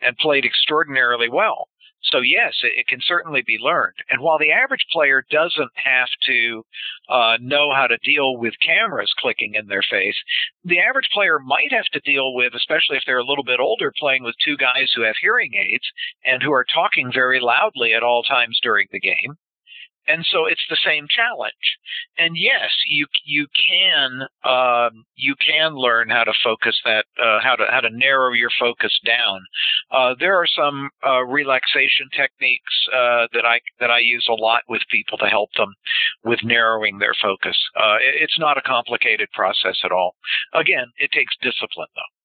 [0.00, 1.68] and played extraordinarily well.
[2.02, 3.96] So yes, it, it can certainly be learned.
[4.08, 6.64] And while the average player doesn't have to
[7.08, 10.16] uh, know how to deal with cameras clicking in their face,
[10.64, 13.92] the average player might have to deal with, especially if they're a little bit older,
[13.98, 15.84] playing with two guys who have hearing aids
[16.24, 19.36] and who are talking very loudly at all times during the game.
[20.08, 21.78] And so it's the same challenge.
[22.18, 27.56] And yes, you you can um, you can learn how to focus that uh, how
[27.56, 29.40] to how to narrow your focus down.
[29.90, 34.62] Uh, there are some uh, relaxation techniques uh, that I that I use a lot
[34.68, 35.74] with people to help them
[36.24, 37.56] with narrowing their focus.
[37.76, 40.14] Uh, it- it's not a complicated process at all.
[40.54, 42.19] Again, it takes discipline though.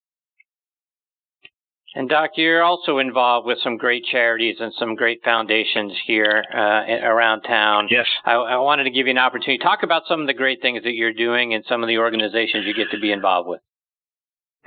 [1.95, 7.08] And Doc, you're also involved with some great charities and some great foundations here uh,
[7.08, 7.88] around town.
[7.89, 8.05] Yes.
[8.25, 9.58] I, I wanted to give you an opportunity.
[9.60, 11.99] To talk about some of the great things that you're doing and some of the
[11.99, 13.62] organizations you get to be involved with.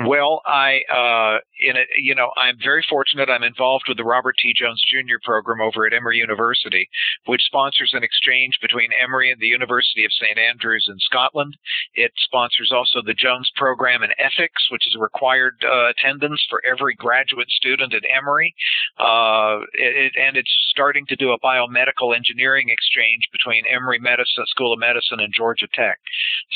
[0.06, 3.28] Well, I, uh, in a, you know, I'm very fortunate.
[3.28, 4.54] I'm involved with the Robert T.
[4.56, 5.18] Jones Jr.
[5.24, 6.88] program over at Emory University,
[7.26, 10.38] which sponsors an exchange between Emory and the University of St.
[10.38, 11.56] Andrews in Scotland.
[11.94, 16.62] It sponsors also the Jones program in ethics, which is a required uh, attendance for
[16.64, 18.54] every graduate student at Emory.
[18.98, 24.72] Uh, it, and it's starting to do a biomedical engineering exchange between Emory Medicine School
[24.72, 25.98] of Medicine and Georgia Tech.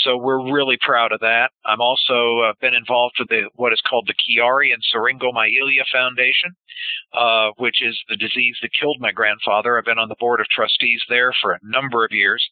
[0.05, 1.51] So we're really proud of that.
[1.67, 6.53] I'm also uh, been involved with the what is called the Chiari and Syringomyelia Foundation,
[7.17, 9.79] uh, which is the disease that killed my grandfather.
[9.79, 12.47] I've been on the board of trustees there for a number of years,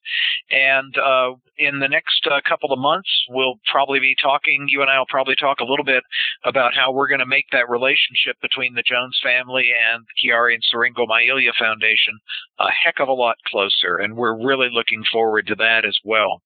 [0.50, 4.66] and uh, in the next uh, couple of months, we'll probably be talking.
[4.68, 6.02] You and I will probably talk a little bit
[6.44, 10.54] about how we're going to make that relationship between the Jones family and the Chiari
[10.54, 12.18] and Syringomyelia Foundation
[12.58, 16.42] a heck of a lot closer, and we're really looking forward to that as well.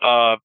[0.00, 0.36] Uh,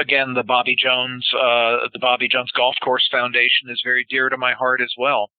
[0.00, 4.36] again, the Bobby Jones, uh, the Bobby Jones Golf Course Foundation is very dear to
[4.36, 5.30] my heart as well,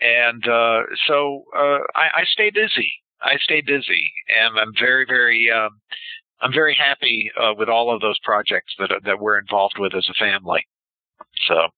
[0.00, 2.92] and uh, so uh, I, I stay busy.
[3.22, 5.70] I stay busy, and I'm very, very, um,
[6.40, 10.08] I'm very happy uh, with all of those projects that that we're involved with as
[10.10, 10.66] a family.
[11.48, 11.68] So.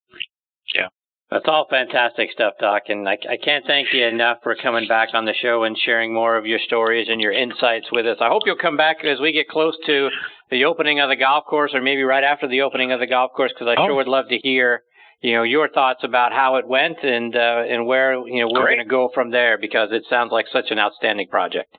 [1.30, 5.10] That's all fantastic stuff, Doc, and I, I can't thank you enough for coming back
[5.12, 8.16] on the show and sharing more of your stories and your insights with us.
[8.20, 10.08] I hope you'll come back as we get close to
[10.50, 13.32] the opening of the golf course, or maybe right after the opening of the golf
[13.36, 13.88] course, because I Oh.
[13.88, 14.84] sure would love to hear,
[15.20, 18.64] you know, your thoughts about how it went and uh, and where you know we're
[18.64, 21.76] going to go from there, because it sounds like such an outstanding project.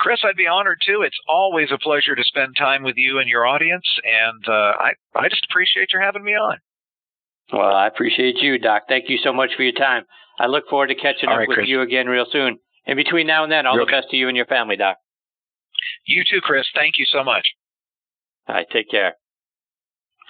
[0.00, 1.02] Chris, I'd be honored too.
[1.02, 4.92] It's always a pleasure to spend time with you and your audience, and uh, I
[5.14, 6.56] I just appreciate your having me on.
[7.52, 8.84] Well, I appreciate you, Doc.
[8.88, 10.04] Thank you so much for your time.
[10.38, 11.68] I look forward to catching All up right, with Chris.
[11.68, 12.58] you again real soon.
[12.86, 14.96] In between now and then, all Real the best to you and your family, Doc.
[16.06, 16.66] You too, Chris.
[16.74, 17.46] Thank you so much.
[18.48, 19.14] All right, take care.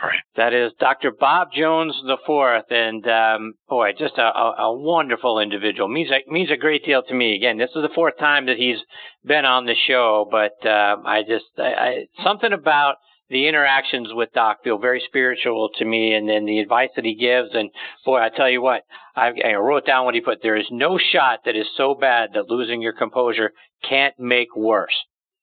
[0.02, 0.20] Right.
[0.37, 1.11] That is Dr.
[1.11, 5.88] Bob Jones the fourth, and um, boy, just a, a, a, wonderful individual.
[5.88, 7.37] means a, means a great deal to me.
[7.37, 8.78] Again, this is the fourth time that he's
[9.26, 12.96] been on the show, but uh, I just I, I, something about
[13.31, 17.14] the interactions with Doc feel very spiritual to me, and then the advice that he
[17.14, 17.51] gives.
[17.55, 17.71] And
[18.05, 18.83] boy, I tell you what,
[19.14, 20.43] I, I wrote down what he put.
[20.43, 23.53] There is no shot that is so bad that losing your composure
[23.88, 24.95] can't make worse.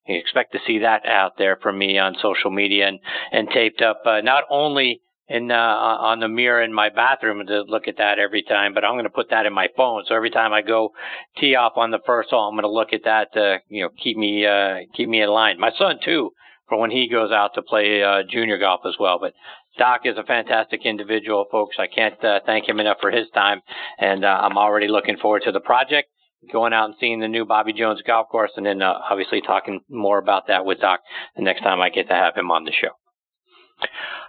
[0.06, 3.00] You expect to see that out there from me on social media and,
[3.32, 7.62] and taped up, uh, not only in, uh, on the mirror in my bathroom to
[7.64, 10.04] look at that every time, but I'm going to put that in my phone.
[10.08, 10.92] So every time I go
[11.38, 13.90] tee off on the first hole, I'm going to look at that to, you know,
[14.02, 15.60] keep me, uh, keep me in line.
[15.60, 16.32] My son too,
[16.68, 19.20] for when he goes out to play, uh, junior golf as well.
[19.20, 19.34] But
[19.78, 21.78] Doc is a fantastic individual, folks.
[21.80, 23.62] I can't uh, thank him enough for his time,
[24.00, 26.10] and uh, I'm already looking forward to the project
[26.52, 29.82] going out and seeing the new Bobby Jones golf course, and then uh, obviously talking
[29.90, 31.02] more about that with Doc
[31.36, 32.92] the next time I get to have him on the show.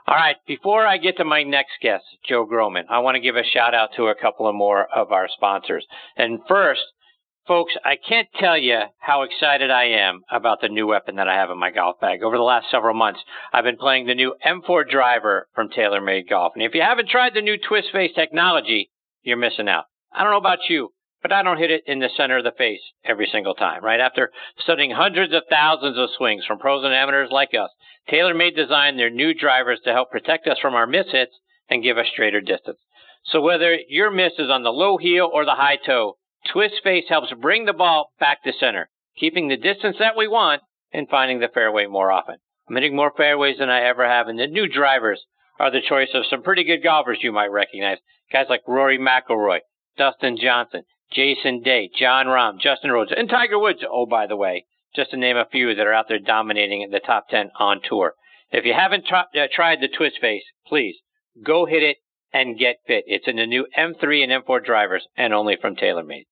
[0.06, 3.36] All right, before I get to my next guest, Joe Grohman, I want to give
[3.36, 5.86] a shout out to a couple of more of our sponsors.
[6.16, 6.80] And first,
[7.48, 11.34] folks, I can't tell you how excited I am about the new weapon that I
[11.34, 12.22] have in my golf bag.
[12.22, 13.20] Over the last several months,
[13.52, 16.52] I've been playing the new M4 driver from TaylorMade Golf.
[16.54, 18.90] And if you haven't tried the new twist face technology,
[19.22, 19.84] you're missing out.
[20.12, 20.90] I don't know about you,
[21.22, 23.98] but I don't hit it in the center of the face every single time, right?
[23.98, 27.70] After studying hundreds of thousands of swings from pros and amateurs like us,
[28.12, 31.36] TaylorMade designed their new drivers to help protect us from our mishits
[31.70, 32.78] and give us straighter distance.
[33.24, 36.16] So whether your miss is on the low heel or the high toe,
[36.52, 40.62] Twist Face helps bring the ball back to center, keeping the distance that we want
[40.92, 42.36] and finding the fairway more often.
[42.68, 45.26] I'm hitting more fairways than I ever have, and the new drivers
[45.58, 47.98] are the choice of some pretty good golfers you might recognize.
[48.32, 49.60] Guys like Rory McIlroy,
[49.98, 54.64] Dustin Johnson, Jason Day, Jon Rahm, Justin Rose, and Tiger Woods, oh, by the way,
[54.94, 57.80] just to name a few that are out there dominating in the top 10 on
[57.82, 58.14] tour.
[58.50, 60.96] If you haven't uh, tried the twist face, please
[61.44, 61.98] go hit it
[62.32, 63.04] and get fit.
[63.06, 66.24] It's in the new M3 and M4 drivers and only from TaylorMade.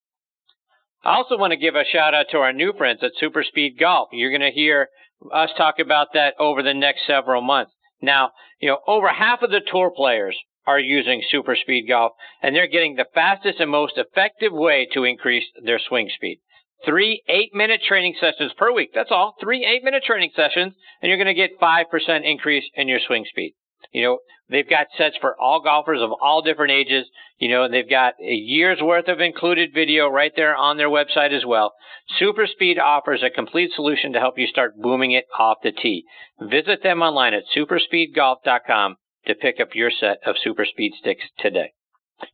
[1.06, 3.78] I also want to give a shout out to our new friends at Super Speed
[3.78, 4.08] Golf.
[4.10, 4.88] You're going to hear
[5.32, 7.70] us talk about that over the next several months.
[8.02, 12.56] Now, you know, over half of the tour players are using super speed golf and
[12.56, 16.40] they're getting the fastest and most effective way to increase their swing speed.
[16.84, 18.90] Three eight minute training sessions per week.
[18.92, 19.36] That's all.
[19.40, 21.84] Three eight minute training sessions and you're going to get 5%
[22.24, 23.54] increase in your swing speed.
[23.92, 24.18] You know,
[24.48, 27.06] they've got sets for all golfers of all different ages.
[27.38, 31.36] You know, they've got a year's worth of included video right there on their website
[31.36, 31.74] as well.
[32.18, 36.04] Super Speed offers a complete solution to help you start booming it off the tee.
[36.40, 38.96] Visit them online at superspeedgolf.com
[39.26, 41.72] to pick up your set of Super Speed sticks today.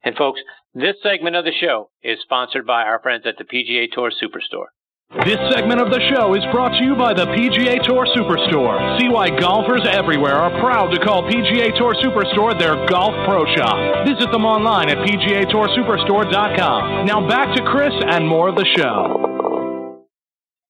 [0.04, 0.40] And folks,
[0.74, 4.66] this segment of the show is sponsored by our friends at the PGA Tour Superstore.
[5.12, 8.98] This segment of the show is brought to you by the PGA Tour Superstore.
[8.98, 14.06] See why golfers everywhere are proud to call PGA Tour Superstore their golf pro shop.
[14.06, 17.04] Visit them online at PGATourSuperstore.com.
[17.04, 20.00] Now back to Chris and more of the show.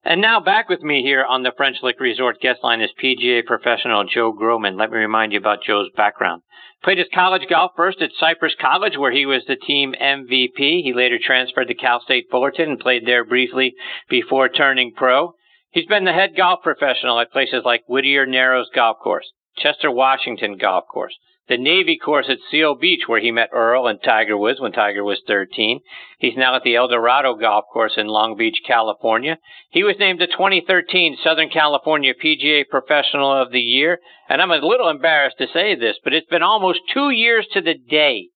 [0.03, 3.45] And now back with me here on the French Lick Resort guest line is PGA
[3.45, 4.77] professional Joe Grohman.
[4.77, 6.41] Let me remind you about Joe's background.
[6.83, 10.83] Played his college golf first at Cypress College, where he was the team MVP.
[10.83, 13.73] He later transferred to Cal State Fullerton and played there briefly
[14.09, 15.33] before turning pro.
[15.71, 20.57] He's been the head golf professional at places like Whittier Narrows Golf Course, Chester Washington
[20.57, 21.15] Golf Course,
[21.49, 25.03] the Navy course at Seal Beach, where he met Earl and Tiger Woods when Tiger
[25.03, 25.81] was 13.
[26.17, 29.37] He's now at the El Dorado Golf Course in Long Beach, California.
[29.69, 33.99] He was named the 2013 Southern California PGA Professional of the Year.
[34.29, 37.61] And I'm a little embarrassed to say this, but it's been almost two years to
[37.61, 38.29] the day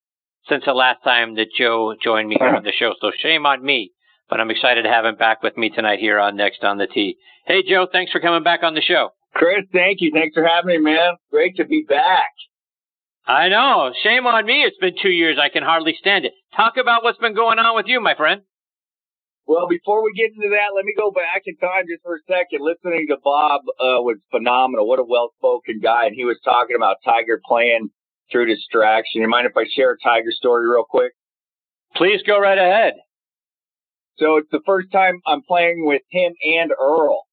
[0.50, 2.94] since the last time that Joe joined me here on the show.
[3.00, 3.92] So shame on me,
[4.30, 6.88] but I'm excited to have him back with me tonight here on Next on the
[6.88, 7.18] Tee.
[7.46, 9.12] Hey, Joe, thanks for coming back on the show.
[9.34, 10.12] Chris, thank you.
[10.14, 11.14] Thanks for having me, man.
[11.32, 12.32] Great to be back.
[13.28, 13.92] I know.
[14.04, 14.64] Shame on me.
[14.64, 15.38] It's been two years.
[15.38, 16.32] I can hardly stand it.
[16.56, 18.42] Talk about what's been going on with you, my friend.
[19.46, 22.20] Well, before we get into that, let me go back in time just for a
[22.28, 22.60] second.
[22.64, 24.88] Listening to Bob uh, was phenomenal.
[24.88, 27.90] What a well-spoken guy, and he was talking about Tiger playing
[28.32, 29.22] through distraction.
[29.22, 31.12] You mind if I share a Tiger story real quick?
[31.96, 32.94] Please go right ahead.
[34.20, 37.24] So it's the first time I'm playing with him and Earl,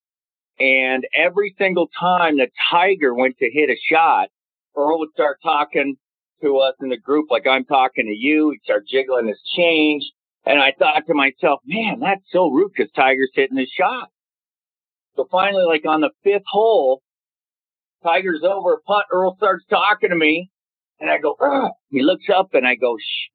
[0.59, 4.29] and every single time that Tiger went to hit a shot,
[4.77, 5.97] Earl would start talking
[6.43, 8.51] to us in the group like I'm talking to you.
[8.51, 10.05] He'd start jiggling his change.
[10.47, 14.09] And I thought to myself, man, that's so rude because Tiger's hitting his shot.
[15.17, 17.03] So finally, like on the fifth hole,
[18.03, 19.07] Tiger's over putt.
[19.11, 20.51] Earl starts talking to me
[21.01, 21.71] and I go, Ugh.
[21.89, 23.31] he looks up and I go, shh.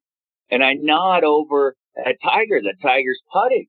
[0.51, 3.67] And I nod over at Tiger that Tiger's putting.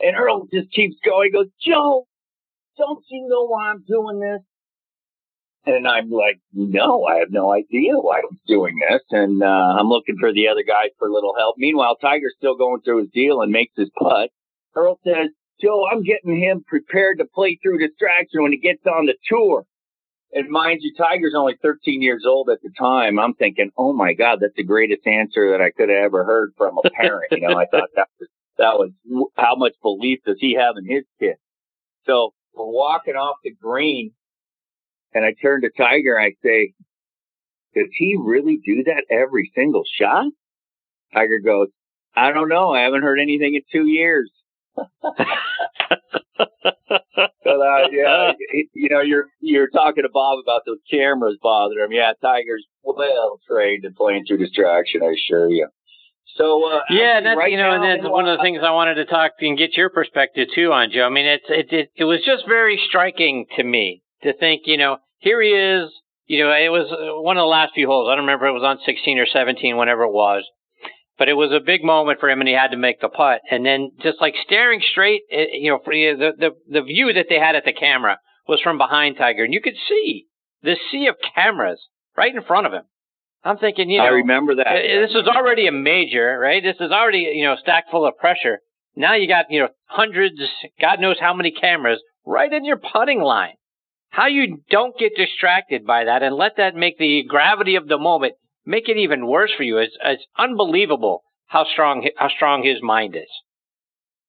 [0.00, 1.32] And Earl just keeps going.
[1.32, 2.06] Goes, Joe,
[2.76, 4.40] don't you know why I'm doing this?
[5.66, 9.02] And I'm like, no, I have no idea why he's doing this.
[9.10, 11.56] And uh, I'm looking for the other guy for a little help.
[11.58, 14.30] Meanwhile, Tiger's still going through his deal and makes his putt.
[14.74, 15.28] Earl says,
[15.60, 19.64] Joe, I'm getting him prepared to play through distraction when he gets on the tour.
[20.32, 23.18] And mind you, Tiger's only 13 years old at the time.
[23.18, 26.52] I'm thinking, oh my God, that's the greatest answer that I could have ever heard
[26.56, 27.32] from a parent.
[27.32, 28.28] you know, I thought that was,
[28.58, 28.90] that was
[29.36, 31.36] how much belief does he have in his kid?
[32.04, 34.12] So we're walking off the green
[35.14, 36.16] and I turn to Tiger.
[36.16, 36.72] And I say,
[37.74, 40.26] does he really do that every single shot?
[41.14, 41.68] Tiger goes,
[42.14, 42.72] I don't know.
[42.72, 44.30] I haven't heard anything in two years.
[44.76, 44.84] so
[46.38, 48.32] that, yeah,
[48.74, 51.92] you know, you're you're talking to Bob about those cameras bothering him.
[51.92, 55.02] Yeah, Tiger's well trained in playing through distraction.
[55.02, 55.68] I assure you.
[56.36, 58.94] So uh, yeah, that's right you know, and that's one of the things I wanted
[58.96, 61.04] to talk and get your perspective too on Joe.
[61.04, 64.76] I mean, it's it it, it was just very striking to me to think, you
[64.76, 65.90] know, here he is.
[66.26, 66.88] You know, it was
[67.24, 68.08] one of the last few holes.
[68.08, 70.44] I don't remember it was on 16 or 17, whenever it was
[71.18, 73.40] but it was a big moment for him, and he had to make the putt.
[73.50, 77.38] And then just like staring straight, eh, you know, the the the view that they
[77.38, 80.26] had at the camera was from behind Tiger, and you could see
[80.62, 82.84] the sea of cameras right in front of him.
[83.44, 84.66] I'm thinking, you know, I remember that.
[84.68, 86.62] Eh, this is already a major, right?
[86.62, 88.60] This is already you know stacked full of pressure.
[88.94, 90.40] Now you got you know hundreds,
[90.80, 93.54] God knows how many cameras right in your putting line.
[94.10, 97.98] How you don't get distracted by that and let that make the gravity of the
[97.98, 98.34] moment
[98.64, 99.78] make it even worse for you.
[99.78, 103.30] It's, it's unbelievable how strong how strong his mind is.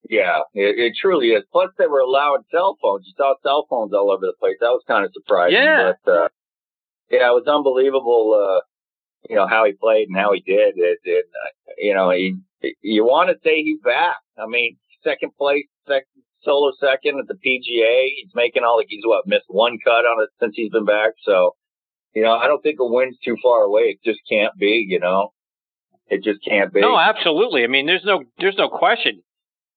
[0.09, 1.43] Yeah, it, it truly is.
[1.51, 3.05] Plus, they were allowing cell phones.
[3.05, 4.55] You saw cell phones all over the place.
[4.61, 5.57] That was kind of surprising.
[5.57, 5.91] Yeah.
[6.03, 6.27] But, uh,
[7.11, 8.33] yeah, it was unbelievable.
[8.33, 8.61] Uh,
[9.29, 10.99] you know how he played and how he did it.
[11.05, 12.35] And uh, you know, he
[12.81, 14.17] you want to say he's back.
[14.37, 18.09] I mean, second place, second solo second at the PGA.
[18.15, 21.13] He's making all like he's what missed one cut on it since he's been back.
[21.23, 21.55] So
[22.13, 23.97] you know, I don't think a win's too far away.
[23.97, 25.33] It just can't be, you know.
[26.07, 26.81] It just can't be.
[26.81, 27.63] No, absolutely.
[27.63, 29.21] I mean, there's no there's no question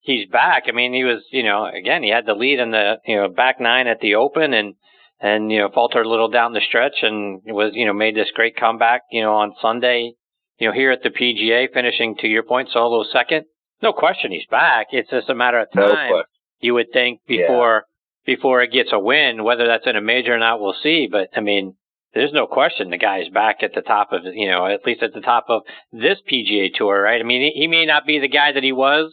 [0.03, 0.65] he's back.
[0.69, 3.29] I mean, he was, you know, again, he had the lead in the, you know,
[3.29, 4.75] back nine at the Open and
[5.21, 8.31] and you know, faltered a little down the stretch and was, you know, made this
[8.35, 10.13] great comeback, you know, on Sunday,
[10.59, 13.45] you know, here at the PGA finishing to your point solo second.
[13.83, 14.89] No question he's back.
[14.91, 16.11] It's just a matter of time.
[16.11, 16.23] No
[16.63, 17.85] you would think before
[18.27, 18.35] yeah.
[18.35, 21.09] before it gets a win, whether that's in a major or not, we'll see.
[21.11, 21.77] But I mean,
[22.15, 25.13] there's no question the guy's back at the top of, you know, at least at
[25.13, 27.21] the top of this PGA Tour, right?
[27.21, 29.13] I mean, he may not be the guy that he was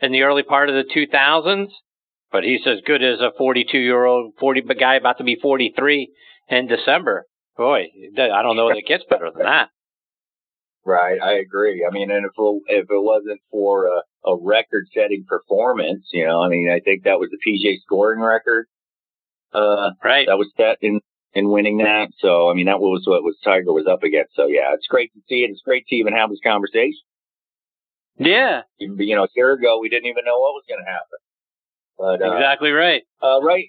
[0.00, 1.68] in the early part of the 2000s,
[2.30, 6.12] but he's as good as a 42 year old, 40 guy about to be 43
[6.48, 7.26] in December.
[7.56, 7.86] Boy,
[8.16, 9.70] I don't know that it gets better than that.
[10.88, 11.86] Right, I agree.
[11.86, 16.40] I mean, and if it, if it wasn't for a, a record-setting performance, you know,
[16.40, 18.64] I mean, I think that was the PGA scoring record.
[19.52, 20.26] Uh, right.
[20.26, 21.00] That was set in
[21.34, 22.08] in winning that.
[22.20, 24.34] So, I mean, that was what was Tiger was up against.
[24.34, 25.50] So, yeah, it's great to see it.
[25.50, 27.04] It's great to even have this conversation.
[28.16, 28.62] Yeah.
[28.78, 31.20] You know, a year ago, we didn't even know what was going to happen.
[31.98, 33.02] But, uh, exactly right.
[33.22, 33.66] Uh, right.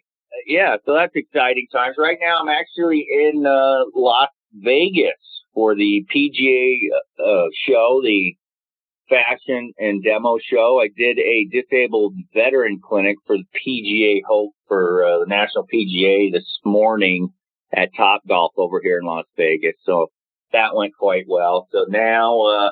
[0.48, 0.78] Yeah.
[0.86, 1.98] So that's exciting times.
[1.98, 5.20] Right now, I'm actually in uh, Las Vegas
[5.60, 6.88] for the PGA
[7.20, 8.34] uh, show, the
[9.10, 10.80] fashion and demo show.
[10.82, 16.32] I did a disabled veteran clinic for the PGA Hope for uh, the National PGA
[16.32, 17.34] this morning
[17.74, 19.74] at Top Golf over here in Las Vegas.
[19.84, 20.08] So
[20.54, 21.68] that went quite well.
[21.74, 22.70] So now, uh,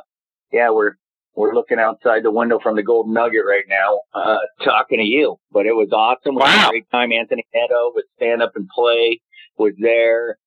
[0.54, 0.94] yeah, we're,
[1.36, 5.36] we're looking outside the window from the Golden Nugget right now, uh, talking to you.
[5.52, 6.36] But it was awesome.
[6.36, 6.46] Wow.
[6.46, 7.12] It was a great time.
[7.12, 9.20] Anthony Netto with Stand Up and Play
[9.58, 10.38] was there.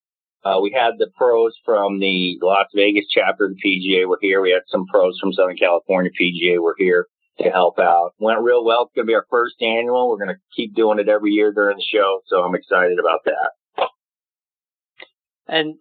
[0.45, 4.41] Uh, we had the pros from the Las Vegas chapter of the PGA were here.
[4.41, 7.07] We had some pros from Southern California PGA were here
[7.41, 8.13] to help out.
[8.19, 8.85] Went real well.
[8.85, 10.09] It's going to be our first annual.
[10.09, 12.21] We're going to keep doing it every year during the show.
[12.27, 13.87] So I'm excited about that.
[15.47, 15.75] And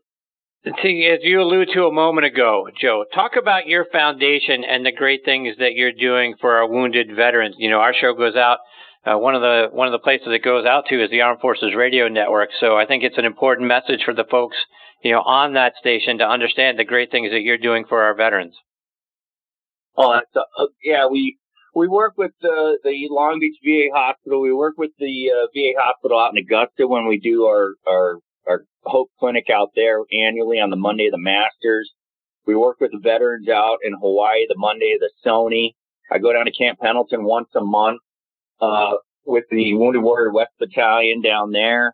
[0.65, 5.21] as you alluded to a moment ago, Joe, talk about your foundation and the great
[5.23, 7.55] things that you're doing for our wounded veterans.
[7.57, 8.59] You know, our show goes out.
[9.05, 11.39] Uh, one of the one of the places it goes out to is the Armed
[11.39, 12.49] Forces Radio Network.
[12.59, 14.57] So I think it's an important message for the folks,
[15.01, 18.13] you know, on that station to understand the great things that you're doing for our
[18.13, 18.55] veterans.
[19.95, 21.37] Oh, that's, uh, yeah, we
[21.73, 24.41] we work with the the Long Beach VA Hospital.
[24.41, 28.19] We work with the uh, VA Hospital out in Augusta when we do our our
[28.45, 31.89] our Hope Clinic out there annually on the Monday of the Masters.
[32.45, 35.75] We work with the veterans out in Hawaii the Monday of the Sony.
[36.11, 38.01] I go down to Camp Pendleton once a month
[38.61, 38.93] uh,
[39.25, 41.93] with the Wounded Warrior West Battalion down there.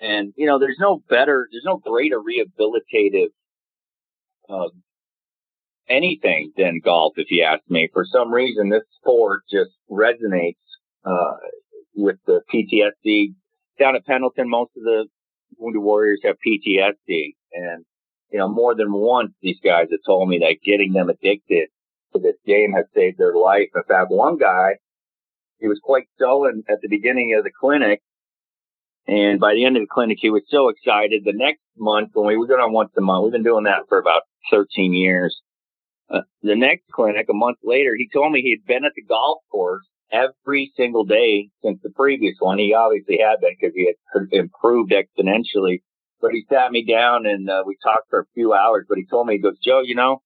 [0.00, 3.28] And, you know, there's no better, there's no greater rehabilitative
[4.48, 4.68] uh,
[5.88, 7.88] anything than golf, if you ask me.
[7.92, 10.56] For some reason, this sport just resonates
[11.04, 11.36] uh,
[11.94, 13.34] with the PTSD.
[13.78, 15.06] Down at Pendleton, most of the
[15.56, 17.84] wounded warriors have PTSD, and
[18.30, 21.68] you know more than once these guys have told me that getting them addicted
[22.12, 23.68] to this game has saved their life.
[23.74, 24.76] In fact, one guy,
[25.60, 28.00] he was quite sullen at the beginning of the clinic,
[29.06, 31.22] and by the end of the clinic, he was so excited.
[31.24, 33.88] The next month, when we were going on once a month, we've been doing that
[33.88, 35.40] for about 13 years.
[36.10, 39.02] Uh, the next clinic, a month later, he told me he had been at the
[39.02, 42.58] golf course every single day since the previous one.
[42.58, 45.80] He obviously had been because he had improved exponentially.
[46.20, 48.86] But he sat me down and uh, we talked for a few hours.
[48.88, 50.22] But he told me, he goes, Joe, you know,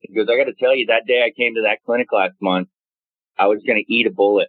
[0.00, 2.34] he goes, I got to tell you, that day I came to that clinic last
[2.40, 2.68] month,
[3.38, 4.48] I was going to eat a bullet.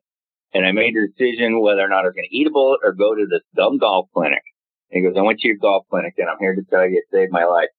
[0.54, 2.80] And I made a decision whether or not I was going to eat a bullet
[2.84, 4.44] or go to this dumb golf clinic.
[4.92, 6.98] And he goes, I went to your golf clinic and I'm here to tell you
[6.98, 7.70] it saved my life.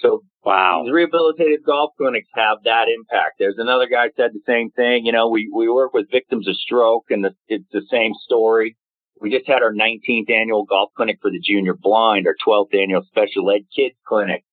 [0.00, 3.36] So wow, these rehabilitative golf clinics have that impact.
[3.38, 5.06] There's another guy said the same thing.
[5.06, 8.76] You know, we, we work with victims of stroke and the, it's the same story.
[9.20, 13.02] We just had our 19th annual golf clinic for the junior blind, our 12th annual
[13.08, 14.44] special ed kids clinic,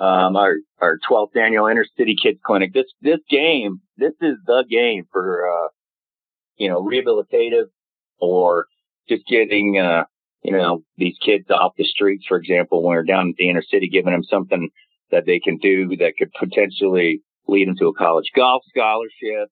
[0.00, 2.72] um, our, our 12th annual inner city kids clinic.
[2.72, 5.68] This, this game, this is the game for, uh,
[6.56, 7.66] you know, rehabilitative
[8.18, 8.66] or
[9.08, 10.04] just getting, uh,
[10.42, 13.62] you know, these kids off the streets, for example, when we're down in the inner
[13.62, 14.70] city, giving them something
[15.10, 19.50] that they can do that could potentially lead them to a college golf scholarship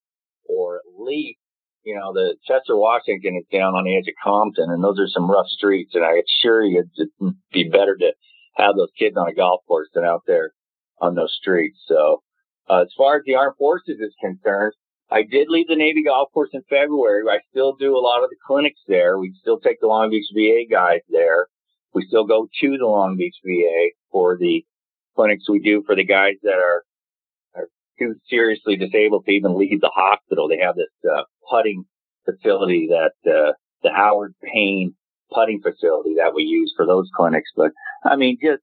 [0.49, 1.39] or at least,
[1.83, 5.09] you know, the Chester, Washington is down on the edge of Compton and those are
[5.09, 5.95] some rough streets.
[5.95, 8.13] And I assure you it'd be better to
[8.59, 10.53] have those kids on a golf course than out there
[11.01, 11.79] on those streets.
[11.87, 12.23] So,
[12.69, 14.75] uh, as far as the armed forces is concerned,
[15.11, 17.23] I did leave the Navy golf course in February.
[17.31, 19.19] I still do a lot of the clinics there.
[19.19, 21.47] We still take the Long Beach VA guys there.
[21.95, 24.65] We still go to the Long Beach VA for the
[25.17, 26.85] clinics we do for the guys that are,
[27.55, 30.49] are too seriously disabled to even leave the hospital.
[30.49, 31.85] They have this uh, putting
[32.27, 33.53] facility that uh,
[33.83, 34.95] the Howard Payne
[35.33, 37.51] putting facility that we use for those clinics.
[37.57, 37.73] But
[38.05, 38.63] I mean, just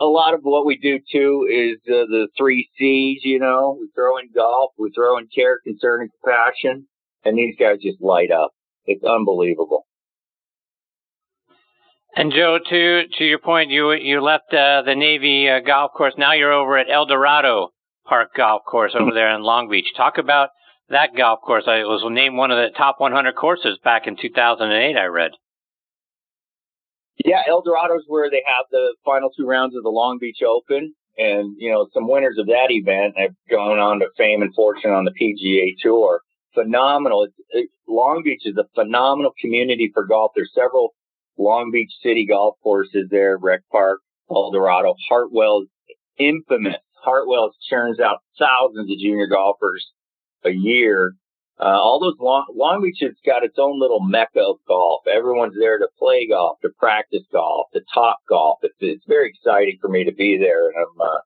[0.00, 3.88] a lot of what we do too is uh, the three C's, you know, we
[3.94, 6.86] throw in golf, we throw in care, concern, and compassion,
[7.24, 8.52] and these guys just light up.
[8.86, 9.86] It's unbelievable.
[12.16, 16.14] And Joe, to to your point, you you left uh, the Navy uh, golf course.
[16.18, 17.68] Now you're over at El Dorado
[18.04, 19.86] Park Golf Course over there in Long Beach.
[19.96, 20.48] Talk about
[20.88, 21.64] that golf course.
[21.68, 24.96] I was named one of the top 100 courses back in 2008.
[24.96, 25.30] I read.
[27.24, 30.94] Yeah, El Dorado's where they have the final two rounds of the Long Beach Open.
[31.18, 34.90] And, you know, some winners of that event have gone on to fame and fortune
[34.90, 36.22] on the PGA Tour.
[36.54, 37.28] Phenomenal.
[37.50, 40.32] It, Long Beach is a phenomenal community for golf.
[40.34, 40.94] There's several
[41.36, 44.00] Long Beach City golf courses there, Rec Park,
[44.30, 44.94] El Dorado.
[45.10, 45.66] Heartwell's
[46.18, 46.76] infamous.
[47.02, 49.86] Hartwell churns out thousands of junior golfers
[50.44, 51.12] a year.
[51.60, 55.02] Uh, all those Long, Long Beach has got its own little mecca of golf.
[55.06, 58.60] Everyone's there to play golf, to practice golf, to talk golf.
[58.62, 61.20] It's, it's very exciting for me to be there, and I'm uh,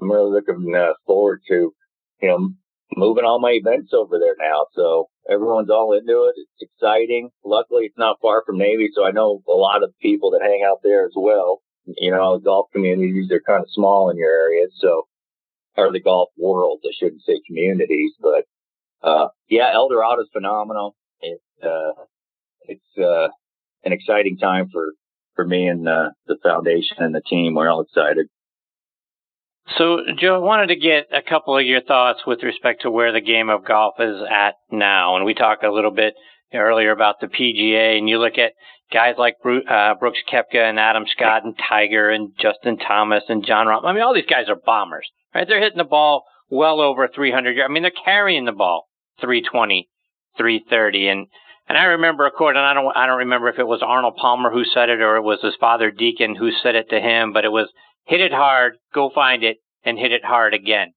[0.00, 1.72] I'm really looking uh, forward to
[2.20, 2.50] you know
[2.96, 4.66] moving all my events over there now.
[4.74, 6.34] So everyone's all into it.
[6.36, 7.30] It's exciting.
[7.42, 10.66] Luckily, it's not far from Navy, so I know a lot of people that hang
[10.68, 11.62] out there as well.
[11.86, 15.06] You know, golf communities are kind of small in your area, so
[15.78, 16.80] or the golf world.
[16.84, 18.44] I shouldn't say communities, but
[19.02, 20.94] uh, yeah, El Dorado is phenomenal.
[21.20, 22.02] It, uh,
[22.62, 23.28] it's, uh,
[23.84, 24.92] an exciting time for,
[25.34, 27.54] for me and, uh, the foundation and the team.
[27.54, 28.28] We're all excited.
[29.78, 33.12] So, Joe, I wanted to get a couple of your thoughts with respect to where
[33.12, 35.16] the game of golf is at now.
[35.16, 36.14] And we talked a little bit
[36.52, 38.52] earlier about the PGA, and you look at
[38.92, 43.66] guys like uh, Brooks Koepka and Adam Scott and Tiger and Justin Thomas and Jon
[43.66, 43.84] Rahm.
[43.84, 45.46] I mean, all these guys are bombers, right?
[45.48, 47.68] They're hitting the ball well over 300 yards.
[47.70, 48.86] I mean, they're carrying the ball
[49.20, 49.88] 320,
[50.36, 51.08] 330.
[51.08, 51.26] And,
[51.68, 54.16] and I remember a quote, and I don't, I don't remember if it was Arnold
[54.16, 57.32] Palmer who said it or it was his father Deacon who said it to him,
[57.32, 57.68] but it was
[58.04, 60.92] hit it hard, go find it, and hit it hard again.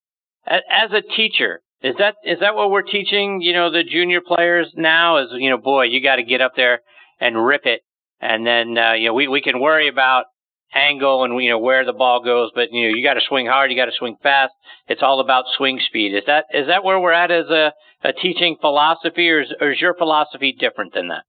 [0.47, 3.41] As a teacher, is that is that what we're teaching?
[3.41, 6.53] You know, the junior players now is you know, boy, you got to get up
[6.55, 6.82] there
[7.20, 7.82] and rip it,
[8.22, 10.26] and then uh, you know we we can worry about
[10.74, 13.47] angle and you know where the ball goes, but you know you got to swing
[13.47, 14.53] hard, you got to swing fast.
[14.88, 16.16] It's all about swing speed.
[16.16, 17.74] Is that is that where we're at as a,
[18.06, 21.24] a teaching philosophy, or is, or is your philosophy different than that?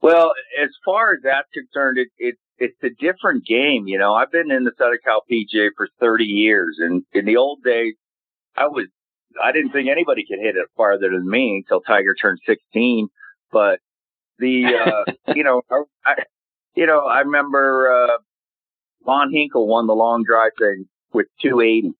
[0.00, 3.86] Well, as far as that's concerned, it, it it's a different game.
[3.86, 7.36] You know, I've been in the Southern Cal PGA for 30 years, and in the
[7.36, 7.94] old days,
[8.56, 8.86] I was
[9.42, 13.08] I didn't think anybody could hit it farther than me until Tiger turned 16.
[13.50, 13.78] But
[14.38, 15.62] the uh, you know
[16.04, 16.14] I,
[16.74, 18.18] you know I remember uh,
[19.06, 21.92] Lon Hinkle won the long drive thing with 280.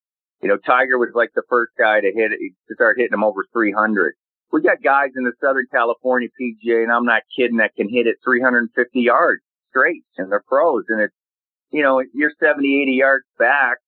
[0.42, 2.38] You know, Tiger was like the first guy to hit it,
[2.68, 4.14] to start hitting him over 300.
[4.50, 8.06] We got guys in the Southern California PGA, and I'm not kidding, that can hit
[8.06, 9.42] it 350 yards.
[9.70, 10.84] straight and they're pros.
[10.88, 11.14] And it's,
[11.70, 13.78] you know, you're 70, 80 yards back.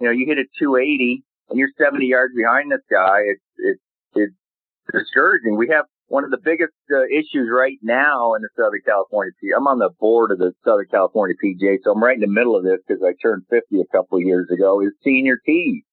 [0.00, 3.20] You know, you hit a 280 and you're 70 yards behind this guy.
[3.24, 3.80] It's, it's,
[4.14, 4.34] it's
[4.92, 5.56] discouraging.
[5.56, 9.56] We have one of the biggest uh, issues right now in the Southern California PGA.
[9.56, 12.56] I'm on the board of the Southern California PGA, so I'm right in the middle
[12.56, 14.82] of this because I turned 50 a couple of years ago.
[14.82, 15.84] Is senior tees.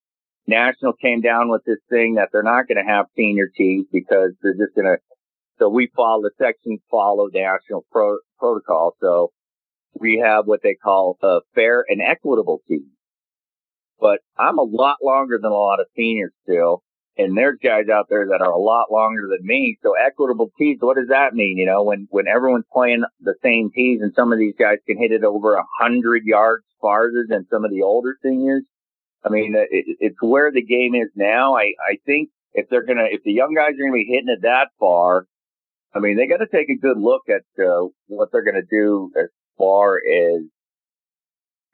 [0.48, 4.32] National came down with this thing that they're not going to have senior tees because
[4.42, 4.98] they're just going to.
[5.60, 8.96] So we follow the sections follow national pro, protocol.
[9.02, 9.32] So
[10.00, 12.88] we have what they call a fair and equitable tees.
[14.00, 16.84] But I'm a lot longer than a lot of seniors still.
[17.18, 19.78] And there's guys out there that are a lot longer than me.
[19.82, 21.58] So equitable tees, what does that mean?
[21.58, 25.00] You know, when, when everyone's playing the same tees and some of these guys can
[25.00, 28.64] hit it over a hundred yards farther than some of the older seniors.
[29.26, 31.56] I mean, it, it's where the game is now.
[31.56, 34.12] I, I think if they're going to, if the young guys are going to be
[34.12, 35.26] hitting it that far,
[35.94, 38.68] I mean, they got to take a good look at uh, what they're going to
[38.70, 40.42] do as far as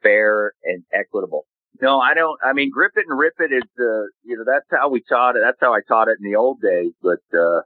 [0.02, 1.46] fair and equitable.
[1.82, 2.38] No, I don't.
[2.42, 5.36] I mean, grip it and rip it is, uh, you know, that's how we taught
[5.36, 5.42] it.
[5.44, 6.92] That's how I taught it in the old days.
[7.02, 7.62] But, uh,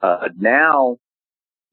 [0.00, 0.96] uh, now,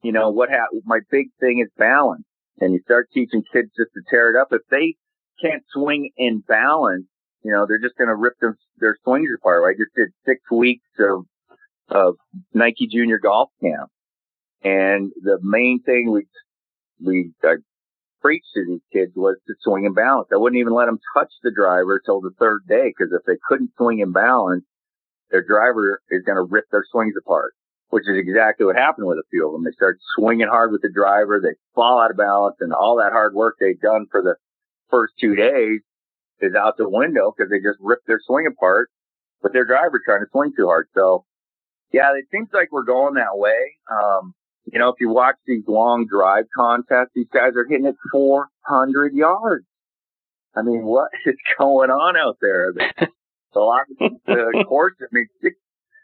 [0.01, 2.25] you know, what ha- my big thing is balance
[2.59, 4.49] and you start teaching kids just to tear it up.
[4.51, 4.95] If they
[5.41, 7.05] can't swing in balance,
[7.43, 9.63] you know, they're just going to rip their, their swings apart.
[9.67, 11.25] I just did six weeks of,
[11.89, 12.15] of
[12.53, 13.89] Nike junior golf camp.
[14.63, 16.25] And the main thing we,
[17.05, 17.55] we, I
[18.21, 20.29] preach to these kids was to swing and balance.
[20.31, 23.37] I wouldn't even let them touch the driver till the third day because if they
[23.45, 24.63] couldn't swing and balance,
[25.29, 27.53] their driver is going to rip their swings apart,
[27.89, 29.65] which is exactly what happened with a few of them.
[29.65, 33.11] They start swinging hard with the driver, they fall out of balance, and all that
[33.11, 34.35] hard work they'd done for the
[34.89, 35.81] first two days
[36.41, 38.89] is out the window because they just ripped their swing apart
[39.41, 40.87] with their driver trying to swing too hard.
[40.93, 41.25] So,
[41.91, 43.77] yeah, it seems like we're going that way.
[43.91, 44.33] Um,
[44.71, 49.13] you know, if you watch these long drive contests, these guys are hitting it 400
[49.13, 49.65] yards.
[50.55, 52.71] I mean, what is going on out there?
[53.55, 55.55] a lot of the course, I mean, six,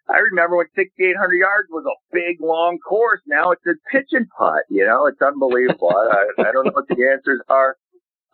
[0.09, 3.21] I remember when 6,800 yards was a big, long course.
[3.27, 4.63] Now it's a pitch and putt.
[4.69, 5.93] You know, it's unbelievable.
[5.93, 7.77] I, I don't know what the answers are.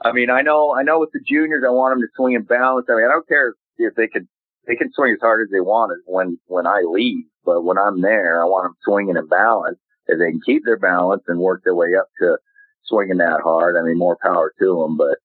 [0.04, 2.48] I mean, I know, I know with the juniors, I want them to swing and
[2.48, 2.88] balance.
[2.90, 4.28] I mean, I don't care if they can,
[4.68, 8.02] they can swing as hard as they want when, when I leave, but when I'm
[8.02, 11.62] there, I want them swinging and balance if they can keep their balance and work
[11.64, 12.38] their way up to
[12.86, 14.98] swinging that hard, I mean, more power to them.
[14.98, 15.18] But,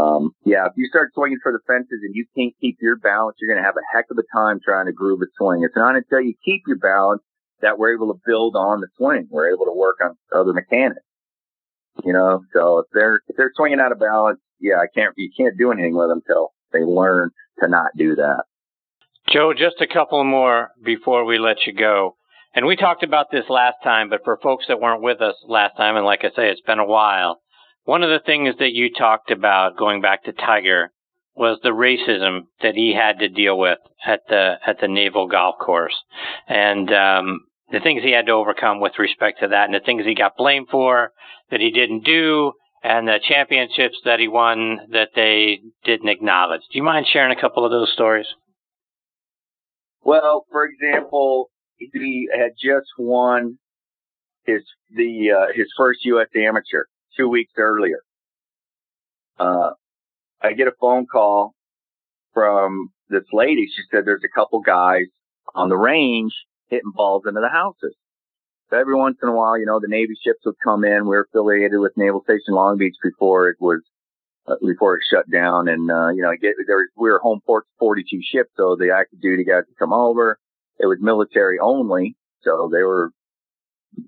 [0.00, 3.36] um, yeah, if you start swinging for the fences and you can't keep your balance,
[3.40, 5.62] you're going to have a heck of a time trying to groove a swing.
[5.64, 7.22] It's not until you keep your balance
[7.60, 9.26] that we're able to build on the swing.
[9.30, 11.02] We're able to work on other mechanics.
[12.04, 15.30] You know, so if they're, if they're swinging out of balance, yeah, I can't, you
[15.36, 17.30] can't do anything with them until they learn
[17.60, 18.44] to not do that.
[19.28, 22.16] Joe, just a couple more before we let you go.
[22.54, 25.76] And we talked about this last time, but for folks that weren't with us last
[25.76, 27.40] time, and like I say, it's been a while,
[27.84, 30.90] one of the things that you talked about going back to Tiger
[31.36, 35.56] was the racism that he had to deal with at the at the Naval Golf
[35.58, 35.94] Course,
[36.48, 37.40] and um,
[37.70, 40.36] the things he had to overcome with respect to that, and the things he got
[40.36, 41.12] blamed for
[41.50, 42.52] that he didn't do,
[42.82, 46.62] and the championships that he won that they didn't acknowledge.
[46.72, 48.26] Do you mind sharing a couple of those stories?
[50.02, 53.58] Well, for example, he had just won
[54.44, 56.28] his the uh, his first U.S.
[56.34, 56.84] amateur
[57.16, 58.00] two weeks earlier.
[59.38, 59.70] Uh,
[60.42, 61.54] I get a phone call
[62.32, 63.66] from this lady.
[63.66, 65.06] She said there's a couple guys
[65.54, 66.32] on the range
[66.70, 67.94] hitting balls into the houses.
[68.70, 71.06] So every once in a while, you know, the Navy ships would come in.
[71.06, 73.80] We are affiliated with Naval Station Long Beach before it was
[74.46, 76.88] uh, before it shut down, and uh, you know, get there.
[76.96, 80.38] We were home port 42 ships, so the active duty guys would come over
[80.80, 83.10] it was military only, so they were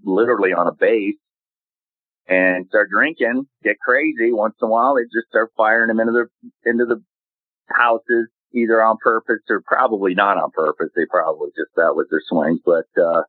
[0.04, 1.16] literally on a base
[2.26, 4.32] and start drinking, get crazy.
[4.32, 7.02] Once in a while, they just start firing them into the into the
[7.66, 10.88] houses, either on purpose or probably not on purpose.
[10.94, 12.58] They probably just that was their swing.
[12.64, 13.22] But uh,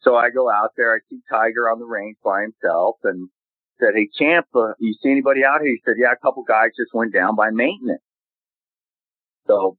[0.00, 3.28] so I go out there, I see Tiger on the range by himself, and
[3.80, 6.70] said, "Hey, champ, uh, you see anybody out here?" He said, "Yeah, a couple guys
[6.76, 8.02] just went down by maintenance."
[9.46, 9.78] So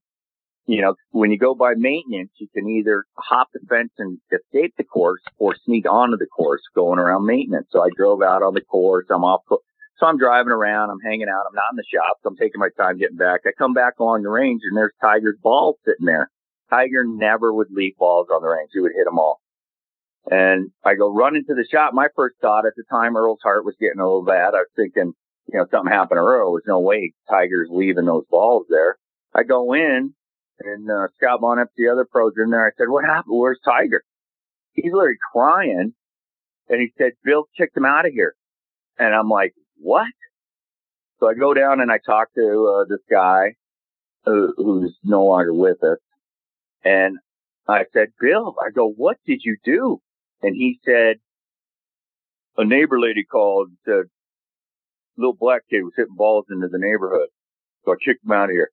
[0.68, 4.74] you know, when you go by maintenance, you can either hop the fence and escape
[4.76, 7.68] the course or sneak onto the course going around maintenance.
[7.70, 9.06] So I drove out on the course.
[9.10, 9.40] I'm off.
[9.98, 10.90] So I'm driving around.
[10.90, 11.44] I'm hanging out.
[11.48, 12.18] I'm not in the shop.
[12.22, 13.40] So I'm taking my time getting back.
[13.46, 16.30] I come back along the range and there's Tiger's balls sitting there.
[16.70, 18.70] Tiger never would leave balls on the range.
[18.72, 19.40] He would hit them all.
[20.30, 21.94] And I go run into the shop.
[21.94, 24.54] My first thought at the time, Earl's heart was getting a little bad.
[24.54, 25.14] I was thinking,
[25.46, 26.52] you know, something happened to Earl.
[26.52, 28.98] There's no way Tiger's leaving those balls there.
[29.34, 30.12] I go in
[30.60, 32.66] and uh, Scott Bonnet, the other pros in there.
[32.66, 33.38] I said, "What happened?
[33.38, 34.02] Where's Tiger?"
[34.72, 35.94] He's literally crying,
[36.68, 38.34] and he said, "Bill kicked him out of here."
[38.98, 40.06] And I'm like, what?
[41.20, 43.54] So I go down and I talk to uh, this guy
[44.24, 45.98] who, who's no longer with us.
[46.84, 47.18] And
[47.66, 50.00] I said, Bill, I go, what did you do?
[50.42, 51.16] And he said,
[52.56, 54.10] a neighbor lady called and said,
[55.16, 57.28] little black kid was hitting balls into the neighborhood.
[57.84, 58.70] So I kicked him out of here.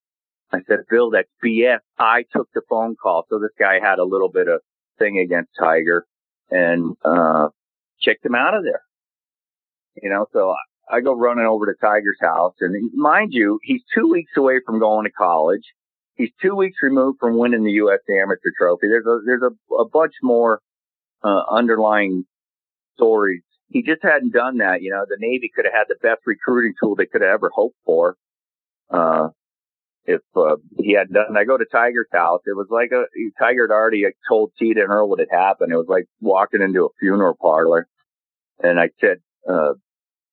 [0.52, 1.80] I said, Bill, that's BS.
[1.98, 3.26] I took the phone call.
[3.30, 4.62] So this guy had a little bit of
[5.00, 6.06] thing against Tiger
[6.52, 7.50] and, uh,
[8.04, 8.82] kicked him out of there.
[10.02, 10.54] You know, so
[10.92, 14.80] I go running over to Tiger's house and mind you, he's two weeks away from
[14.80, 15.64] going to college.
[16.16, 18.00] He's two weeks removed from winning the U.S.
[18.10, 18.88] Amateur Trophy.
[18.88, 20.62] There's a, there's a, a bunch more,
[21.24, 22.26] uh, underlying
[22.96, 23.42] stories.
[23.68, 24.82] He just hadn't done that.
[24.82, 27.52] You know, the Navy could have had the best recruiting tool they could have ever
[27.54, 28.16] hoped for.
[28.90, 29.30] Uh,
[30.06, 31.36] if uh, he had done.
[31.36, 32.42] I go to Tiger's house.
[32.46, 33.06] It was like a
[33.40, 35.72] Tiger had already told Tida and Earl what had happened.
[35.72, 37.88] It was like walking into a funeral parlor.
[38.62, 39.18] And I said,
[39.50, 39.74] uh,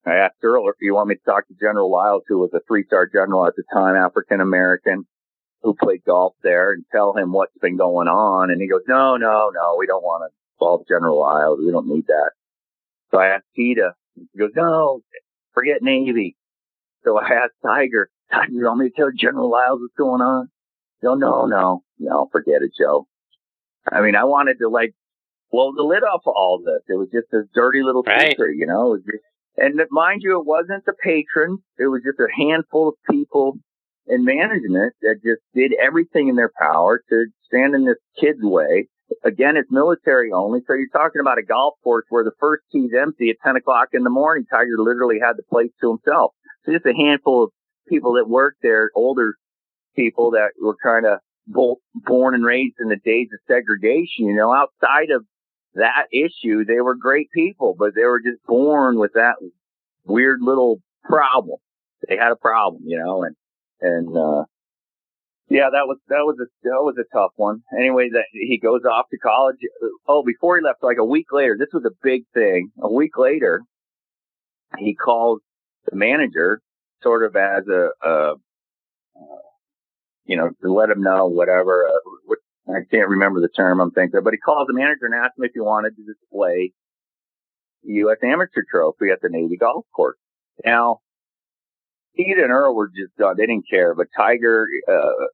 [0.05, 2.61] I asked Earl if you want me to talk to General Lyles, who was a
[2.67, 5.07] three-star general at the time, African American,
[5.63, 8.51] who played golf there, and tell him what's been going on.
[8.51, 11.61] And he goes, No, no, no, we don't want to involve General Lyles.
[11.65, 12.31] We don't need that.
[13.11, 13.93] So I asked Tida.
[14.17, 15.03] He goes, No,
[15.55, 16.37] forget Navy.
[17.05, 20.49] So I asked Tiger, Tiger, you want me to tell General Lyles what's going on?
[21.03, 23.07] No, no, no, no, forget it, Joe.
[23.91, 24.95] I mean, I wanted to like
[25.51, 26.83] blow the lid off of all this.
[26.89, 28.31] It was just a dirty little right.
[28.31, 28.97] secret, you know.
[28.97, 29.25] Just,
[29.57, 31.61] and mind you, it wasn't the patrons.
[31.79, 33.59] It was just a handful of people
[34.07, 38.89] in management that just did everything in their power to stand in this kid's way.
[39.25, 40.61] Again, it's military only.
[40.67, 43.89] So you're talking about a golf course where the first tee's empty at 10 o'clock
[43.93, 44.47] in the morning.
[44.51, 46.33] Tiger literally had the place to himself.
[46.65, 47.51] So just a handful of
[47.89, 49.35] people that worked there, older
[49.95, 54.53] people that were kind of born and raised in the days of segregation, you know,
[54.53, 55.25] outside of
[55.75, 59.37] that issue, they were great people, but they were just born with that
[60.05, 61.59] weird little problem.
[62.09, 63.37] They had a problem, you know, and,
[63.81, 64.45] and, uh,
[65.49, 67.63] yeah, that was, that was a, that was a tough one.
[67.79, 69.57] Anyway, that he goes off to college.
[70.09, 72.71] Oh, before he left, like a week later, this was a big thing.
[72.81, 73.63] A week later,
[74.79, 75.41] he calls
[75.91, 76.63] the manager
[77.03, 78.35] sort of as a, uh,
[80.25, 81.87] you know, to let him know whatever.
[81.87, 82.39] Uh, what,
[82.69, 85.37] I can't remember the term I'm thinking of, but he calls the manager and asks
[85.37, 86.73] him if he wanted to display
[87.83, 88.19] the U.S.
[88.23, 90.19] Amateur Trophy at the Navy Golf Course.
[90.65, 90.99] Now,
[92.17, 93.35] Pete and Earl were just done.
[93.37, 95.27] They didn't care, but Tiger, uh,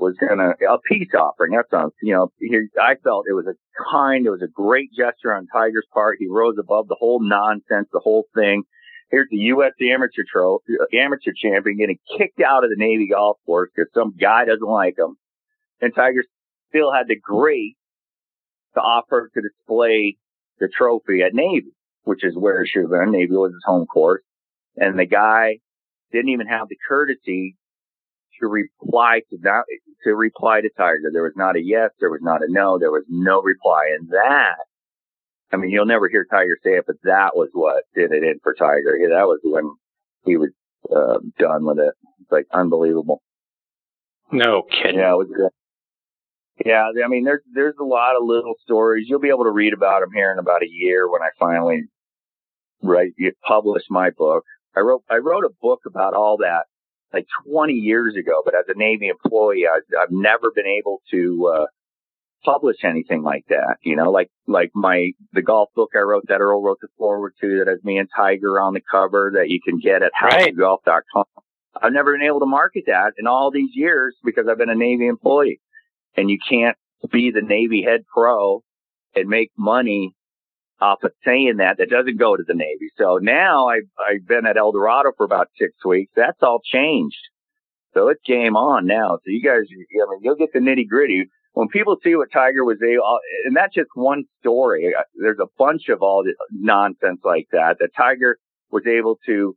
[0.00, 1.52] was gonna, a peace offering.
[1.52, 3.54] That's on, you know, he, I felt it was a
[3.90, 6.16] kind, it was a great gesture on Tiger's part.
[6.18, 8.62] He rose above the whole nonsense, the whole thing.
[9.10, 9.72] Here's the U.S.
[9.80, 14.44] amateur trophy, amateur champion getting kicked out of the Navy golf course because some guy
[14.44, 15.16] doesn't like him.
[15.80, 16.24] And Tiger
[16.68, 17.76] still had the grace
[18.74, 20.16] to offer to display
[20.58, 21.72] the trophy at Navy,
[22.04, 23.12] which is where it should have been.
[23.12, 24.22] Navy was his home course.
[24.76, 25.58] And the guy
[26.12, 27.56] didn't even have the courtesy
[28.40, 29.64] to reply to that,
[30.04, 31.10] to reply to Tiger.
[31.12, 31.90] There was not a yes.
[31.98, 32.78] There was not a no.
[32.78, 33.90] There was no reply.
[33.98, 34.56] And that
[35.52, 38.38] I mean, you'll never hear Tiger say it, but that was what did it in
[38.42, 38.96] for Tiger.
[39.00, 39.70] Yeah, that was when
[40.24, 40.50] he was
[40.94, 41.94] uh, done with it.
[42.20, 43.22] It's like unbelievable.
[44.30, 44.98] No kidding.
[44.98, 45.50] Yeah, it was good.
[46.64, 49.06] Yeah, I mean, there's there's a lot of little stories.
[49.08, 51.84] You'll be able to read about them here in about a year when I finally
[52.82, 53.12] write
[53.46, 54.44] publish my book.
[54.76, 56.64] I wrote I wrote a book about all that
[57.12, 61.52] like 20 years ago, but as a Navy employee, I, I've never been able to
[61.54, 61.66] uh,
[62.44, 63.76] publish anything like that.
[63.82, 67.34] You know, like like my the golf book I wrote that Earl wrote the forward
[67.40, 70.54] to that has me and Tiger on the cover that you can get at right.
[70.54, 71.24] howtogolf.com.
[71.80, 74.74] I've never been able to market that in all these years because I've been a
[74.74, 75.60] Navy employee,
[76.18, 76.76] and you can't
[77.12, 78.62] be the Navy head pro
[79.14, 80.14] and make money
[80.80, 82.90] off of saying that that doesn't go to the Navy.
[82.96, 86.12] So now I've I've been at El Dorado for about six weeks.
[86.14, 87.16] That's all changed.
[87.94, 89.16] So it's game on now.
[89.16, 92.64] So you guys, I mean, you'll get the nitty gritty when people see what Tiger
[92.64, 94.94] was able, and that's just one story.
[94.96, 97.76] Uh, there's a bunch of all the nonsense like that.
[97.80, 98.38] That Tiger
[98.70, 99.56] was able to,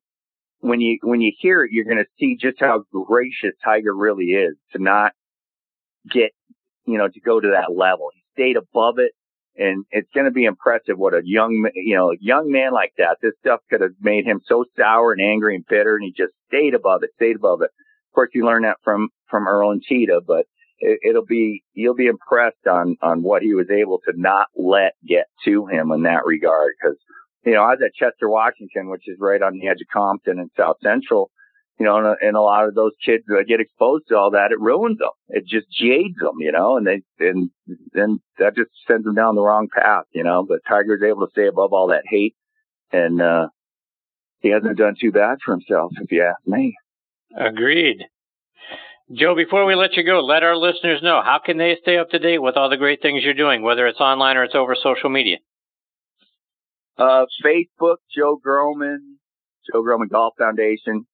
[0.59, 4.27] when you when you hear it, you're going to see just how gracious Tiger really
[4.27, 5.11] is to not
[6.09, 6.31] get,
[6.85, 8.09] you know, to go to that level.
[8.13, 9.11] He stayed above it,
[9.55, 13.17] and it's going to be impressive what a young, you know, young man like that.
[13.21, 16.33] This stuff could have made him so sour and angry and bitter, and he just
[16.47, 17.71] stayed above it, stayed above it.
[18.11, 20.45] Of course, you learn that from from Earl and Tida, but
[20.81, 24.93] it, will be you'll be impressed on on what he was able to not let
[25.07, 26.73] get to him in that regard.
[26.81, 26.97] Because
[27.45, 30.39] you know I was at Chester, Washington, which is right on the edge of Compton
[30.39, 31.31] and South Central.
[31.81, 34.51] You know, and, and a lot of those kids that get exposed to all that,
[34.51, 35.09] it ruins them.
[35.29, 37.49] It just jades them, you know, and they and
[37.91, 40.45] then that just sends them down the wrong path, you know.
[40.47, 42.35] But Tiger's able to stay above all that hate,
[42.91, 43.47] and uh
[44.41, 46.75] he hasn't done too bad for himself, if you ask me.
[47.35, 48.03] Agreed.
[49.11, 52.11] Joe, before we let you go, let our listeners know how can they stay up
[52.11, 54.75] to date with all the great things you're doing, whether it's online or it's over
[54.75, 55.37] social media.
[56.97, 58.97] Uh, Facebook, Joe Grohman,
[59.71, 61.05] Joe Grohman Golf Foundation.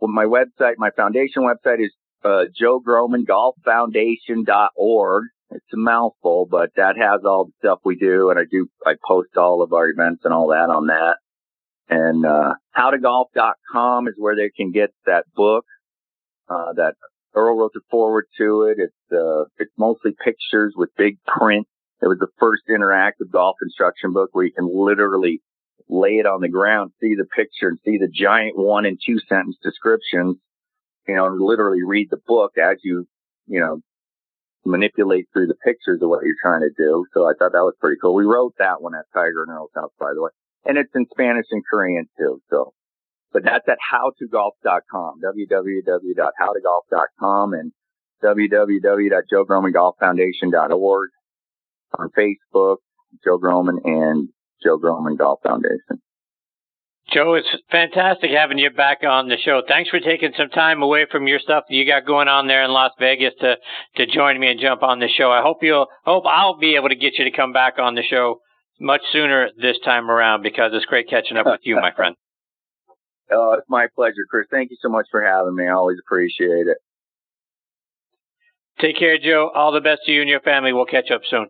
[0.00, 1.92] Well, my website, my foundation website is
[2.24, 5.24] uh, Joe Grohman Golf Foundation.org.
[5.50, 8.94] It's a mouthful, but that has all the stuff we do, and I do I
[9.06, 11.16] post all of our events and all that on that.
[11.88, 15.64] And uh, howtogolf.com is where they can get that book
[16.48, 16.94] uh, that
[17.34, 18.78] Earl wrote the forward to it.
[18.78, 21.66] It's uh, it's mostly pictures with big print.
[22.00, 25.42] It was the first interactive golf instruction book where you can literally
[25.88, 29.18] lay it on the ground, see the picture, and see the giant one and two
[29.28, 30.36] sentence descriptions.
[31.08, 33.06] You know, and literally read the book as you
[33.46, 33.80] you know
[34.64, 37.06] manipulate through the pictures of what you're trying to do.
[37.14, 38.14] So I thought that was pretty cool.
[38.14, 40.30] We wrote that one at Tiger and Earl's house, by the way,
[40.66, 42.42] and it's in Spanish and Korean too.
[42.50, 42.74] So
[43.32, 47.72] but that's at howtogolf.com, www.howtogolf.com and
[48.22, 51.10] www.joegrohmangolffoundation.org
[51.98, 52.76] on Facebook,
[53.24, 54.28] Joe Grohman and
[54.62, 56.02] Joe Grohman Golf Foundation.
[57.12, 59.62] Joe, it's fantastic having you back on the show.
[59.66, 62.62] Thanks for taking some time away from your stuff that you got going on there
[62.62, 63.56] in Las Vegas to
[63.96, 65.30] to join me and jump on the show.
[65.30, 68.02] I hope you'll hope I'll be able to get you to come back on the
[68.02, 68.40] show
[68.78, 72.16] much sooner this time around because it's great catching up with you, my friend.
[73.32, 74.48] Oh, it's my pleasure, Chris.
[74.50, 75.64] Thank you so much for having me.
[75.64, 76.78] I always appreciate it.
[78.80, 79.52] Take care, Joe.
[79.54, 80.72] All the best to you and your family.
[80.72, 81.46] We'll catch up soon.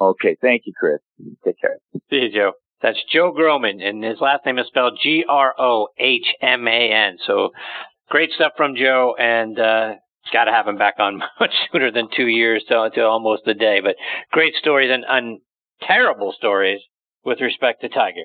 [0.00, 0.36] Okay.
[0.40, 0.98] Thank you, Chris.
[1.44, 1.78] Take care.
[2.10, 2.52] See you, Joe.
[2.82, 6.92] That's Joe Grohman, and his last name is spelled G R O H M A
[6.92, 7.16] N.
[7.26, 7.50] So
[8.10, 9.94] great stuff from Joe, and uh,
[10.32, 13.54] got to have him back on much sooner than two years till, till almost a
[13.54, 13.80] day.
[13.80, 13.96] But
[14.30, 15.40] great stories and, and
[15.82, 16.80] terrible stories
[17.24, 18.24] with respect to Tiger.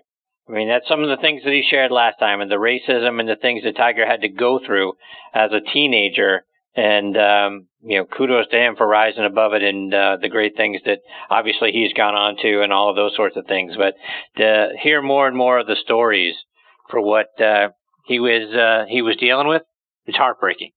[0.50, 3.20] I mean, that's some of the things that he shared last time, and the racism
[3.20, 4.94] and the things that Tiger had to go through
[5.34, 6.44] as a teenager.
[6.76, 10.56] And um, you know, kudos to him for rising above it and uh, the great
[10.56, 11.00] things that
[11.30, 13.74] obviously he's gone on to, and all of those sorts of things.
[13.78, 13.96] But
[14.38, 16.36] to hear more and more of the stories
[16.90, 17.70] for what uh,
[18.06, 19.64] he was uh, he was dealing with,
[20.06, 20.72] it's heartbreaking.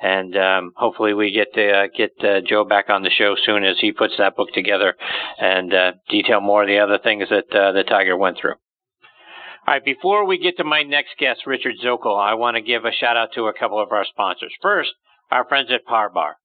[0.00, 3.64] And um, hopefully we get to uh, get uh, Joe back on the show soon
[3.64, 4.94] as he puts that book together
[5.38, 8.56] and uh, detail more of the other things that the Tiger went through.
[9.66, 12.84] All right, before we get to my next guest, Richard Zokol, I want to give
[12.84, 14.52] a shout out to a couple of our sponsors.
[14.62, 14.90] First,
[15.30, 16.36] our friends at Par Bar.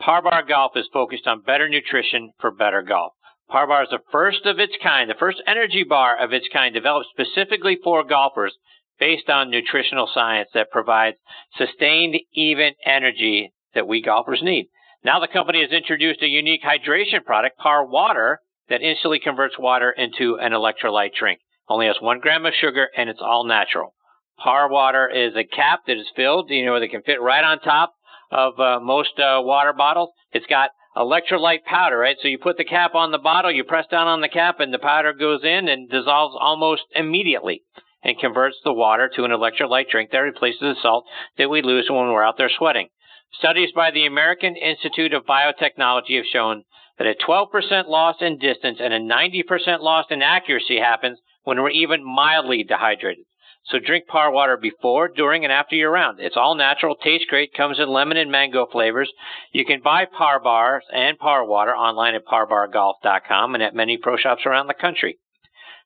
[0.00, 3.12] Par Bar Golf is focused on better nutrition for better golf.
[3.48, 6.74] Par Bar is the first of its kind, the first energy bar of its kind
[6.74, 8.54] developed specifically for golfers
[9.00, 11.16] based on nutritional science that provides
[11.56, 14.68] sustained, even energy that we golfers need.
[15.04, 19.90] Now the company has introduced a unique hydration product, Par Water, that instantly converts water
[19.90, 21.40] into an electrolyte drink.
[21.68, 23.94] Only has one gram of sugar and it's all natural.
[24.38, 27.60] Par water is a cap that is filled, you know, that can fit right on
[27.60, 27.94] top
[28.30, 30.10] of uh, most uh, water bottles.
[30.32, 32.16] It's got electrolyte powder, right?
[32.20, 34.72] So you put the cap on the bottle, you press down on the cap, and
[34.72, 37.62] the powder goes in and dissolves almost immediately
[38.02, 41.04] and converts the water to an electrolyte drink that replaces the salt
[41.36, 42.88] that we lose when we're out there sweating.
[43.32, 46.64] Studies by the American Institute of Biotechnology have shown
[46.98, 51.70] that a 12% loss in distance and a 90% loss in accuracy happens when we're
[51.70, 53.24] even mildly dehydrated.
[53.70, 56.20] So drink par water before, during, and after your round.
[56.20, 59.10] It's all natural, tastes great, comes in lemon and mango flavors.
[59.52, 64.16] You can buy par bars and par water online at parbargolf.com and at many pro
[64.16, 65.18] shops around the country.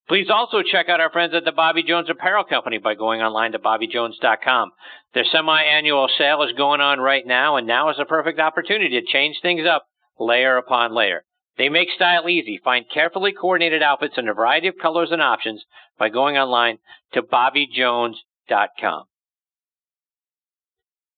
[0.08, 3.52] Please also check out our friends at the Bobby Jones Apparel Company by going online
[3.52, 4.70] to bobbyjones.com.
[5.14, 9.06] Their semi-annual sale is going on right now, and now is the perfect opportunity to
[9.12, 9.86] change things up
[10.18, 11.24] layer upon layer.
[11.58, 12.60] They make style easy.
[12.62, 15.64] Find carefully coordinated outfits in a variety of colors and options
[15.98, 16.78] by going online
[17.12, 19.04] to bobbyjones.com.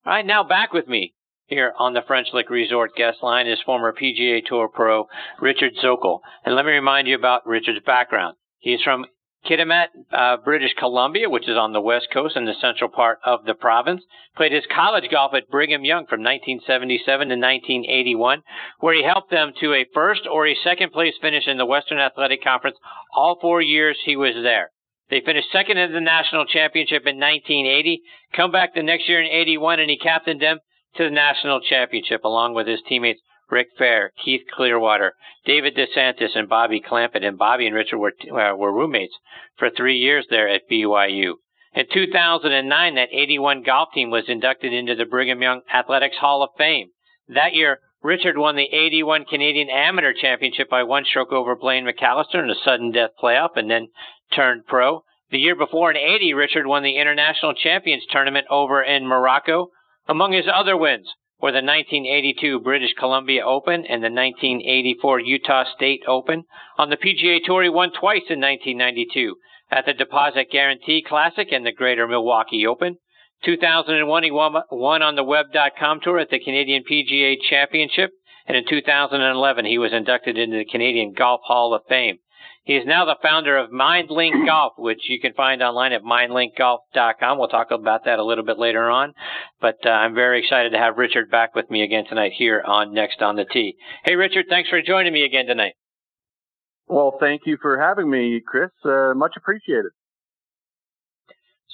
[0.05, 1.13] All right, now back with me
[1.47, 5.07] here on the French Lick Resort guest line is former PGA Tour pro
[5.39, 6.19] Richard Zokol.
[6.43, 8.35] And let me remind you about Richard's background.
[8.59, 9.05] He's from
[9.45, 13.45] Kitimat, uh, British Columbia, which is on the west coast in the central part of
[13.45, 14.03] the province.
[14.35, 18.41] Played his college golf at Brigham Young from 1977 to 1981,
[18.79, 21.99] where he helped them to a first or a second place finish in the Western
[21.99, 22.77] Athletic Conference
[23.15, 24.71] all four years he was there.
[25.09, 28.01] They finished second in the national championship in 1980,
[28.33, 30.59] come back the next year in 81, and he captained them
[30.95, 35.13] to the national championship along with his teammates Rick Fehr, Keith Clearwater,
[35.45, 37.23] David DeSantis, and Bobby Clampett.
[37.23, 39.15] And Bobby and Richard were, uh, were roommates
[39.57, 41.35] for three years there at BYU.
[41.73, 46.51] In 2009, that 81 golf team was inducted into the Brigham Young Athletics Hall of
[46.57, 46.89] Fame.
[47.27, 52.43] That year, Richard won the 81 Canadian Amateur Championship by one stroke over Blaine McCallister
[52.43, 53.89] in a sudden death playoff and then
[54.33, 55.03] turned pro.
[55.31, 59.69] The year before in 80, Richard won the International Champions Tournament over in Morocco.
[60.07, 66.03] Among his other wins were the 1982 British Columbia Open and the 1984 Utah State
[66.07, 66.43] Open.
[66.77, 69.35] On the PGA Tour, he won twice in 1992
[69.71, 72.97] at the Deposit Guarantee Classic and the Greater Milwaukee Open.
[73.43, 78.11] 2001, he won, won on the Web.com Tour at the Canadian PGA Championship.
[78.47, 82.19] And in 2011, he was inducted into the Canadian Golf Hall of Fame.
[82.65, 87.37] He is now the founder of MindLink Golf, which you can find online at mindlinkgolf.com.
[87.37, 89.13] We'll talk about that a little bit later on.
[89.61, 92.91] But uh, I'm very excited to have Richard back with me again tonight here on
[92.91, 93.75] Next on the Tee.
[94.03, 95.73] Hey, Richard, thanks for joining me again tonight.
[96.87, 98.71] Well, thank you for having me, Chris.
[98.83, 99.91] Uh, much appreciated.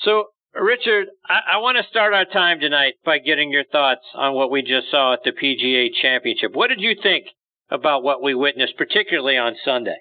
[0.04, 4.34] So, Richard, I, I want to start our time tonight by getting your thoughts on
[4.34, 6.52] what we just saw at the PGA Championship.
[6.54, 7.28] What did you think
[7.70, 9.98] about what we witnessed, particularly on Sunday?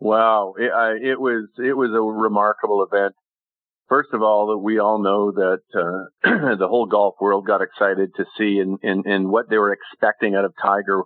[0.00, 3.14] Wow, it, I, it was it was a remarkable event.
[3.88, 8.10] First of all, that we all know that uh, the whole golf world got excited
[8.16, 11.02] to see and and and what they were expecting out of Tiger.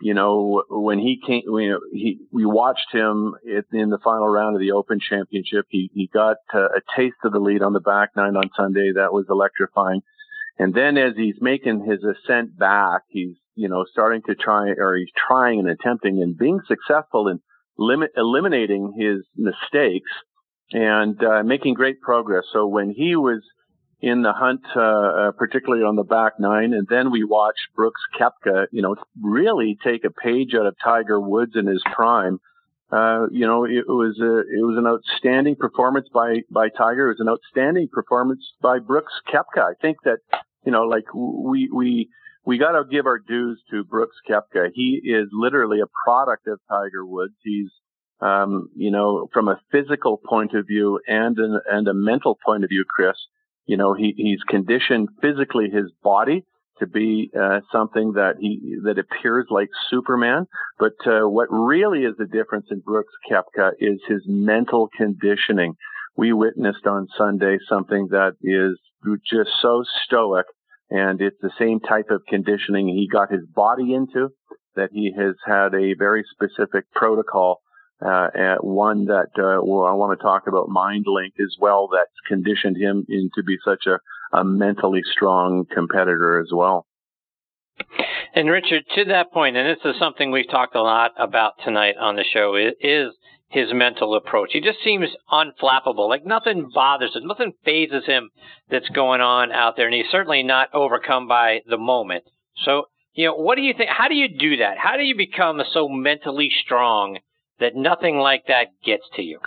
[0.00, 3.34] You know, when he came, you know, he we watched him
[3.72, 5.64] in the final round of the Open Championship.
[5.70, 8.92] He he got uh, a taste of the lead on the back nine on Sunday.
[8.94, 10.02] That was electrifying.
[10.58, 14.96] And then as he's making his ascent back, he's you know starting to try or
[14.96, 17.40] he's trying and attempting and being successful in
[17.78, 20.10] limit, eliminating his mistakes
[20.72, 22.44] and uh, making great progress.
[22.52, 23.42] So when he was
[24.00, 28.00] in the hunt, uh, uh, particularly on the back nine, and then we watched Brooks
[28.18, 32.38] Koepka, you know, really take a page out of Tiger Woods in his prime.
[32.90, 37.06] Uh, you know, it was a, it was an outstanding performance by by Tiger.
[37.06, 39.62] It was an outstanding performance by Brooks Koepka.
[39.62, 40.18] I think that
[40.64, 42.08] you know, like we we
[42.48, 44.70] we got to give our dues to Brooks Koepka.
[44.72, 47.34] He is literally a product of Tiger Woods.
[47.44, 47.68] He's,
[48.22, 52.64] um, you know, from a physical point of view and an, and a mental point
[52.64, 53.16] of view, Chris,
[53.66, 56.46] you know, he, he's conditioned physically his body
[56.78, 60.46] to be uh, something that he that appears like Superman.
[60.78, 65.74] But uh, what really is the difference in Brooks Koepka is his mental conditioning.
[66.16, 68.78] We witnessed on Sunday something that is
[69.30, 70.46] just so stoic
[70.90, 74.28] and it's the same type of conditioning he got his body into
[74.76, 77.60] that he has had a very specific protocol,
[78.04, 78.28] uh,
[78.60, 83.04] one that, uh, well, I want to talk about MindLink as well that's conditioned him
[83.08, 83.98] into be such a,
[84.36, 86.86] a mentally strong competitor as well.
[88.34, 91.96] And Richard, to that point, and this is something we've talked a lot about tonight
[91.98, 93.12] on the show, is
[93.48, 94.50] his mental approach.
[94.52, 96.08] He just seems unflappable.
[96.08, 98.30] Like nothing bothers him, nothing fazes him
[98.70, 102.24] that's going on out there, and he's certainly not overcome by the moment.
[102.64, 102.84] So,
[103.14, 103.90] you know, what do you think?
[103.90, 104.78] How do you do that?
[104.78, 107.18] How do you become so mentally strong
[107.58, 109.40] that nothing like that gets to you?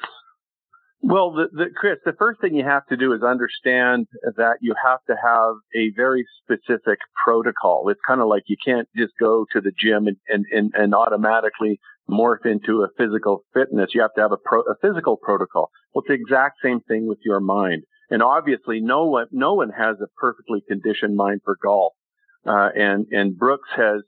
[1.04, 4.06] Well, the, the, Chris, the first thing you have to do is understand
[4.38, 7.90] that you have to have a very specific protocol.
[7.90, 10.94] It's kind of like you can't just go to the gym and, and, and, and
[10.94, 11.80] automatically
[12.10, 13.92] morph into a physical fitness.
[13.94, 15.70] You have to have a, pro, a physical protocol.
[15.94, 17.84] Well, it's the exact same thing with your mind.
[18.10, 21.94] And obviously, no one, no one has a perfectly conditioned mind for golf.
[22.46, 24.02] Uh, and, and Brooks has,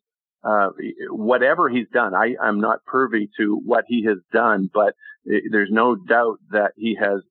[0.43, 0.69] uh,
[1.09, 5.71] whatever he's done, I, I'm not privy to what he has done, but it, there's
[5.71, 7.21] no doubt that he has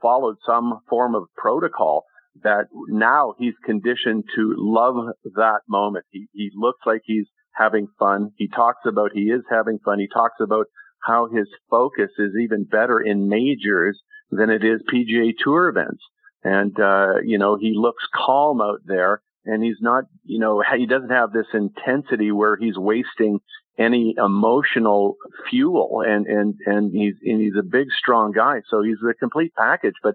[0.00, 2.04] followed some form of protocol
[2.42, 4.94] that now he's conditioned to love
[5.34, 6.06] that moment.
[6.10, 7.26] He, he looks like he's
[7.58, 8.30] having fun.
[8.36, 9.98] He talks about he is having fun.
[9.98, 10.66] He talks about
[11.02, 14.00] how his focus is even better in majors
[14.30, 16.02] than it is PGA Tour events.
[16.44, 20.86] And, uh, you know, he looks calm out there and he's not, you know, he
[20.86, 23.40] doesn't have this intensity where he's wasting
[23.78, 25.16] any emotional
[25.48, 28.60] fuel and, and, and he's, and he's a big, strong guy.
[28.68, 30.14] So he's a complete package, but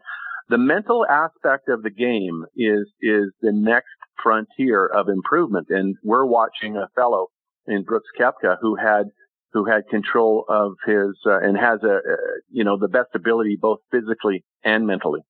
[0.50, 3.88] the mental aspect of the game is, is the next
[4.22, 5.68] frontier of improvement.
[5.70, 7.28] And we're watching a fellow
[7.68, 9.08] in Brooks Koepka who had
[9.54, 12.18] who had control of his uh, and has a, a
[12.52, 15.22] you know the best ability both physically and mentally.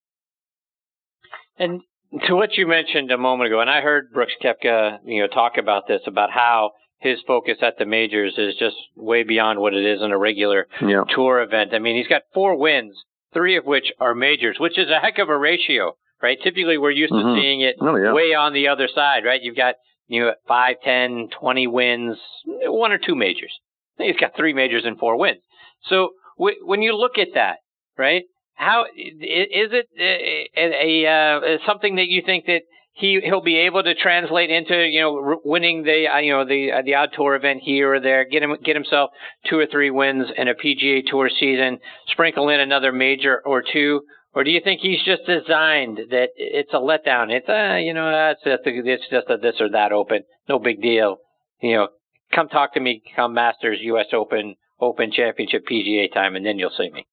[1.58, 1.82] And
[2.28, 5.58] to what you mentioned a moment ago, and I heard Brooks Koepka you know talk
[5.58, 6.72] about this about how
[7.04, 10.68] his focus at the majors is just way beyond what it is in a regular
[10.82, 11.04] yeah.
[11.14, 11.74] tour event.
[11.74, 12.96] I mean, he's got four wins,
[13.34, 16.38] three of which are majors, which is a heck of a ratio, right?
[16.42, 17.36] Typically, we're used mm-hmm.
[17.36, 18.14] to seeing it oh, yeah.
[18.14, 19.42] way on the other side, right?
[19.44, 19.76] You've got
[20.08, 23.60] you know, 5, 10, 20 wins, one or two majors.
[23.98, 25.42] He's got three majors and four wins.
[25.86, 27.58] So w- when you look at that,
[27.98, 28.24] right,
[28.56, 32.62] how is it a, a, a uh, something that you think that
[32.94, 36.72] he he'll be able to translate into you know winning the uh, you know the
[36.72, 39.10] uh, the odd tour event here or there, get him get himself
[39.50, 44.02] two or three wins in a PGA Tour season, sprinkle in another major or two,
[44.36, 47.30] or do you think he's just designed that it's a letdown?
[47.30, 50.60] It's uh, you know it's just a, it's just a this or that Open, no
[50.60, 51.18] big deal.
[51.62, 51.88] You know,
[52.34, 54.08] come talk to me, come Masters, U.S.
[54.14, 57.06] Open, Open Championship, PGA time, and then you'll see me.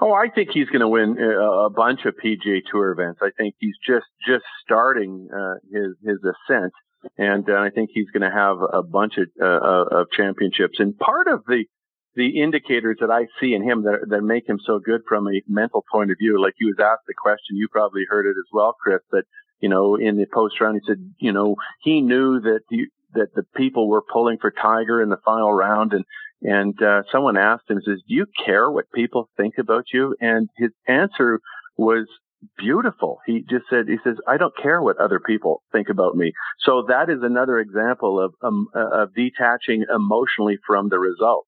[0.00, 3.20] Oh, I think he's going to win uh, a bunch of PGA Tour events.
[3.22, 6.72] I think he's just just starting uh, his his ascent,
[7.18, 10.78] and uh, I think he's going to have a bunch of uh, of championships.
[10.78, 11.64] And part of the
[12.16, 15.42] the indicators that I see in him that that make him so good from a
[15.48, 18.48] mental point of view, like he was asked the question, you probably heard it as
[18.52, 19.24] well, Chris, that
[19.60, 23.34] you know in the post round he said, you know, he knew that you, that
[23.34, 26.04] the people were pulling for Tiger in the final round, and
[26.42, 30.48] and uh, someone asked him, says, "Do you care what people think about you?" And
[30.56, 31.40] his answer
[31.76, 32.06] was
[32.58, 33.18] beautiful.
[33.26, 36.84] He just said, "He says I don't care what other people think about me." So
[36.88, 41.46] that is another example of um, of detaching emotionally from the result.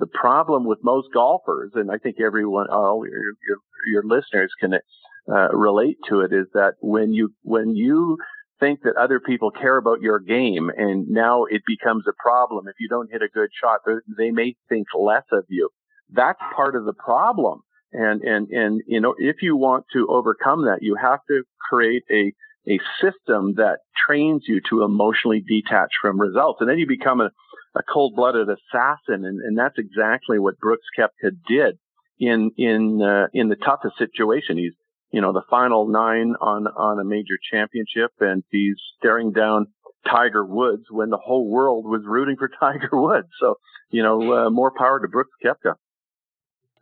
[0.00, 3.58] The problem with most golfers, and I think everyone, all your your,
[3.92, 8.18] your listeners can uh, relate to it, is that when you when you
[8.60, 12.68] think that other people care about your game and now it becomes a problem.
[12.68, 13.80] If you don't hit a good shot,
[14.18, 15.70] they may think less of you.
[16.12, 17.62] That's part of the problem.
[17.92, 22.04] And, and, and, you know, if you want to overcome that, you have to create
[22.10, 22.32] a,
[22.70, 26.58] a system that trains you to emotionally detach from results.
[26.60, 27.30] And then you become a,
[27.76, 29.24] a cold-blooded assassin.
[29.24, 31.78] And, and that's exactly what Brooks Koepka did
[32.18, 34.58] in, in, uh, in the toughest situation.
[34.58, 34.72] He's,
[35.10, 39.66] you know, the final nine on, on a major championship and he's staring down
[40.08, 43.28] Tiger Woods when the whole world was rooting for Tiger Woods.
[43.40, 43.56] So,
[43.90, 45.74] you know, uh, more power to Brooks Koepka.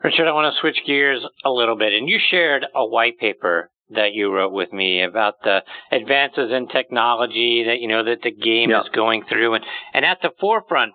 [0.03, 1.93] Richard, I want to switch gears a little bit.
[1.93, 6.69] And you shared a white paper that you wrote with me about the advances in
[6.69, 8.83] technology that, you know, that the game yeah.
[8.83, 9.55] is going through.
[9.55, 9.65] And,
[9.95, 10.93] and at the forefront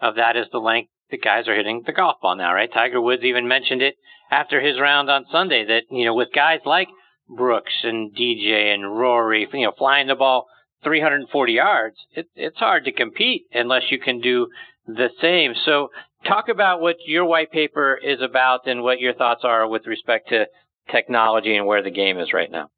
[0.00, 2.72] of that is the length the guys are hitting the golf ball now, right?
[2.72, 3.94] Tiger Woods even mentioned it
[4.30, 6.88] after his round on Sunday that, you know, with guys like
[7.28, 10.46] Brooks and DJ and Rory, you know, flying the ball
[10.82, 14.48] 340 yards, it, it's hard to compete unless you can do
[14.86, 15.54] the same.
[15.64, 15.88] So
[16.26, 20.28] talk about what your white paper is about and what your thoughts are with respect
[20.30, 20.46] to
[20.90, 22.68] technology and where the game is right now.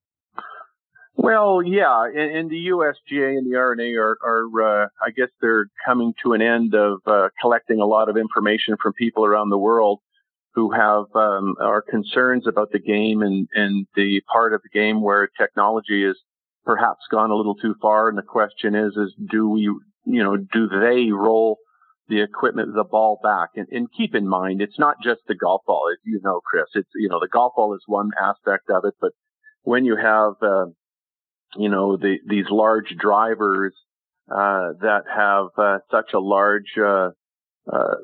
[1.21, 5.67] Well, yeah, and, and the USGA and the R&A are, are uh, I guess they're
[5.85, 9.59] coming to an end of uh, collecting a lot of information from people around the
[9.59, 9.99] world
[10.55, 15.03] who have um, are concerns about the game and, and the part of the game
[15.03, 16.17] where technology is
[16.65, 18.09] perhaps gone a little too far.
[18.09, 21.59] And the question is, is do we, you know, do they roll
[22.09, 23.51] the equipment, the ball back?
[23.57, 26.67] And, and keep in mind, it's not just the golf ball, as you know, Chris.
[26.75, 29.13] It's you know, the golf ball is one aspect of it, but
[29.63, 30.67] when you have uh,
[31.57, 33.75] you know, the, these large drivers
[34.31, 37.11] uh, that have uh, such a large uh,
[37.73, 37.95] uh,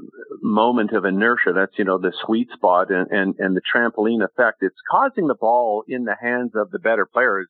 [0.43, 1.53] moment of inertia.
[1.55, 4.59] That's you know the sweet spot and, and and the trampoline effect.
[4.63, 7.47] It's causing the ball in the hands of the better players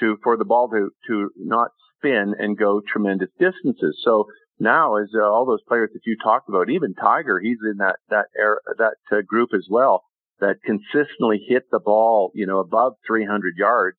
[0.00, 4.00] to for the ball to to not spin and go tremendous distances.
[4.04, 4.26] So
[4.58, 7.96] now, as uh, all those players that you talked about, even Tiger, he's in that
[8.10, 10.04] that era, that uh, group as well
[10.40, 13.96] that consistently hit the ball, you know, above 300 yards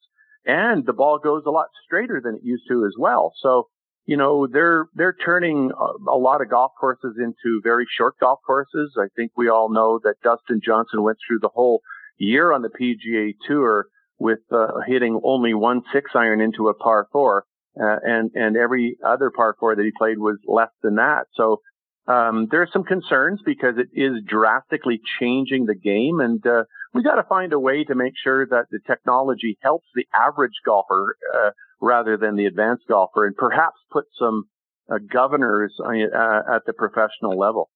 [0.48, 3.34] and the ball goes a lot straighter than it used to as well.
[3.44, 3.68] So,
[4.06, 8.40] you know, they're they're turning a, a, lot of golf courses into very short golf
[8.48, 8.96] courses.
[8.98, 11.82] I think we all know that Dustin Johnson went through the whole
[12.18, 13.88] year on the PGA Tour
[14.18, 17.44] with uh, hitting only one six iron into a par four,
[17.82, 21.26] uh, and and every other par four that he played was less than that.
[21.36, 21.62] So
[22.08, 26.64] um, there are some concerns because it is drastically changing the game, and uh,
[26.94, 30.54] we got to find a way to make sure that the technology helps the average
[30.66, 31.50] golfer uh,
[31.82, 34.46] rather than the advanced golfer, and perhaps put some
[34.90, 37.70] uh, governors uh, at the professional level.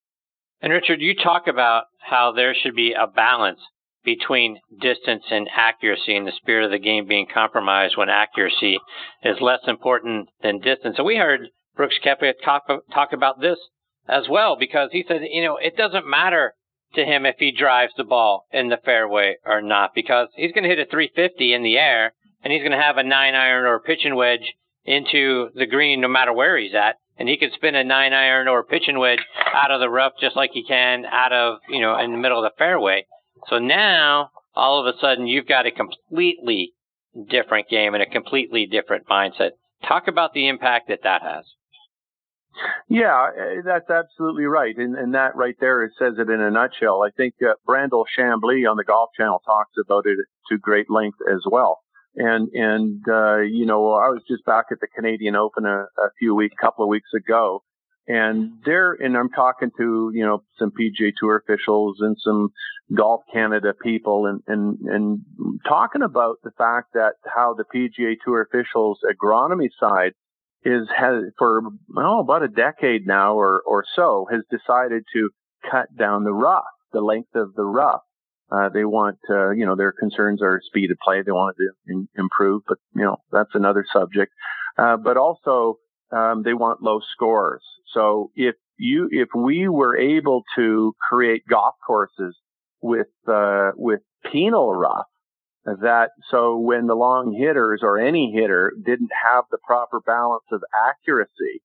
[0.62, 3.60] And Richard, you talk about how there should be a balance
[4.04, 8.78] between distance and accuracy, and the spirit of the game being compromised when accuracy
[9.22, 10.96] is less important than distance.
[10.98, 13.58] And we heard Brooks Koepka talk, talk about this
[14.08, 16.54] as well because he said, you know, it doesn't matter
[16.94, 20.64] to him if he drives the ball in the fairway or not because he's going
[20.64, 22.12] to hit a 350 in the air
[22.42, 24.52] and he's going to have a nine iron or pitching wedge
[24.84, 26.96] into the green no matter where he's at.
[27.18, 29.20] And he can spin a nine iron or pitching wedge
[29.54, 32.42] out of the rough just like he can out of, you know, in the middle
[32.42, 33.06] of the fairway.
[33.48, 36.72] So now all of a sudden you've got a completely
[37.30, 39.50] different game and a completely different mindset.
[39.86, 41.44] Talk about the impact that that has.
[42.88, 44.76] Yeah, eh, that's absolutely right.
[44.76, 47.02] And, and that right there says it in a nutshell.
[47.02, 50.18] I think uh, Brandel Chamblee on the Golf Channel talks about it
[50.50, 51.80] to great length as well.
[52.14, 56.10] And and uh, you know, I was just back at the Canadian Open a, a
[56.18, 57.62] few weeks, couple of weeks ago,
[58.06, 62.48] and there, and I'm talking to you know some PGA Tour officials and some
[62.94, 65.20] Golf Canada people, and and and
[65.68, 70.12] talking about the fact that how the PGA Tour officials agronomy side
[70.64, 71.62] is has for
[71.96, 75.30] oh about a decade now or or so has decided to
[75.70, 78.00] cut down the rough, the length of the rough.
[78.50, 81.22] Uh, they want, uh, you know, their concerns are speed of play.
[81.22, 84.32] They want to in, improve, but you know that's another subject.
[84.76, 85.78] Uh, but also
[86.12, 87.62] um, they want low scores.
[87.92, 92.36] So if you, if we were able to create golf courses
[92.80, 95.06] with uh, with penal rough,
[95.64, 100.62] that so when the long hitters or any hitter didn't have the proper balance of
[100.88, 101.62] accuracy,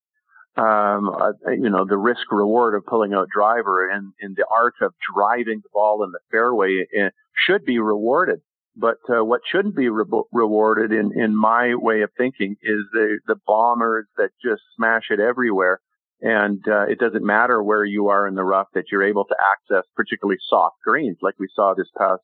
[0.58, 4.74] um, uh, you know, the risk reward of pulling out driver and, and the art
[4.82, 7.10] of driving the ball in the fairway uh,
[7.46, 8.42] should be rewarded.
[8.80, 13.20] But uh, what shouldn't be re- rewarded, in, in my way of thinking, is the,
[13.26, 15.80] the bombers that just smash it everywhere.
[16.22, 19.36] And uh, it doesn't matter where you are in the rough that you're able to
[19.40, 22.22] access particularly soft greens, like we saw this past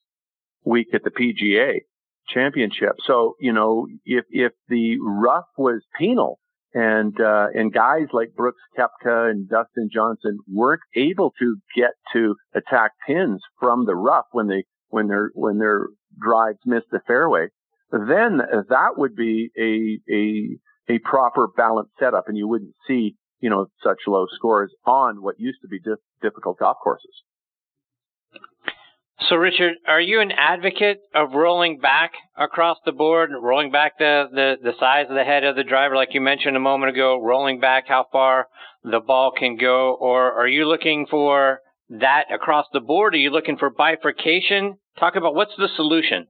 [0.64, 1.80] week at the PGA
[2.28, 2.96] Championship.
[3.06, 6.40] So you know, if if the rough was penal,
[6.74, 12.36] and uh, and guys like Brooks Koepka and Dustin Johnson weren't able to get to
[12.56, 15.88] attack pins from the rough when they when their when their
[16.20, 17.48] drives miss the fairway,
[17.92, 18.38] then
[18.70, 23.68] that would be a a a proper balanced setup, and you wouldn't see you know
[23.84, 25.80] such low scores on what used to be
[26.22, 27.24] difficult golf courses.
[29.30, 34.26] So, Richard, are you an advocate of rolling back across the board, rolling back the,
[34.30, 37.22] the, the size of the head of the driver, like you mentioned a moment ago,
[37.22, 38.48] rolling back how far
[38.84, 41.60] the ball can go, or are you looking for
[42.00, 43.14] that across the board?
[43.14, 44.76] Are you looking for bifurcation?
[45.00, 46.28] Talk about what's the solution.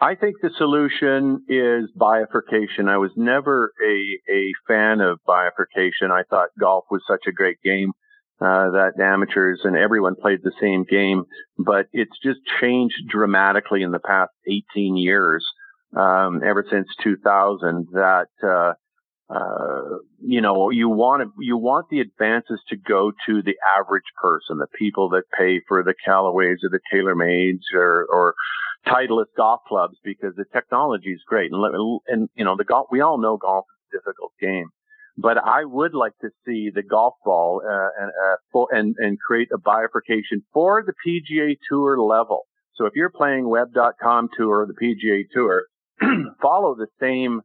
[0.00, 2.88] I think the solution is bifurcation.
[2.88, 6.10] I was never a, a fan of bifurcation.
[6.10, 7.92] I thought golf was such a great game
[8.40, 11.24] uh, that amateurs and everyone played the same game,
[11.58, 14.32] but it's just changed dramatically in the past
[14.74, 15.44] 18 years,
[15.96, 18.72] um, ever since 2000 that, uh,
[19.30, 24.04] uh, you know, you want to, you want the advances to go to the average
[24.20, 28.34] person, the people that pay for the Callaways or the TaylorMades or, or
[28.86, 31.50] Titleist golf clubs because the technology is great.
[31.52, 34.68] And, and, you know, the golf, we all know golf is a difficult game,
[35.16, 39.18] but I would like to see the golf ball, uh, and, uh, for, and, and
[39.18, 42.42] create a bifurcation for the PGA tour level.
[42.74, 45.64] So if you're playing web.com tour or the PGA tour,
[46.42, 47.40] follow the same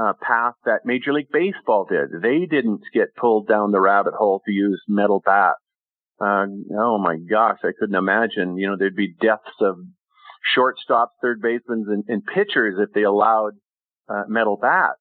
[0.00, 2.22] uh, path that Major League Baseball did.
[2.22, 5.58] They didn't get pulled down the rabbit hole to use metal bats.
[6.20, 6.46] Uh,
[6.78, 8.56] oh my gosh, I couldn't imagine.
[8.56, 9.76] You know, there'd be deaths of
[10.56, 13.52] shortstops, third basemen, and, and pitchers if they allowed
[14.08, 14.98] uh, metal bats.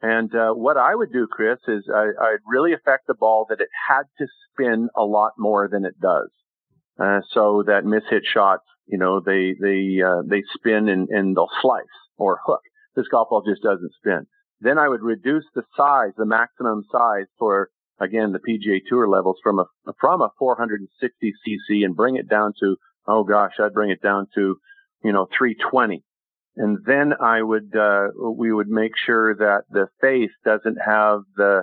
[0.00, 3.60] And uh, what I would do, Chris, is I, would really affect the ball that
[3.60, 6.30] it had to spin a lot more than it does,
[7.02, 11.50] uh, so that mishit shots, you know, they they uh, they spin and, and they'll
[11.60, 11.82] slice
[12.16, 12.60] or hook.
[12.94, 14.26] This golf ball just doesn't spin.
[14.60, 17.70] Then I would reduce the size, the maximum size for
[18.00, 19.66] again the PGA Tour levels from a
[20.00, 22.76] from a 460 cc and bring it down to
[23.06, 24.56] oh gosh, I'd bring it down to
[25.02, 26.04] you know 320.
[26.56, 31.62] And then I would uh, we would make sure that the face doesn't have the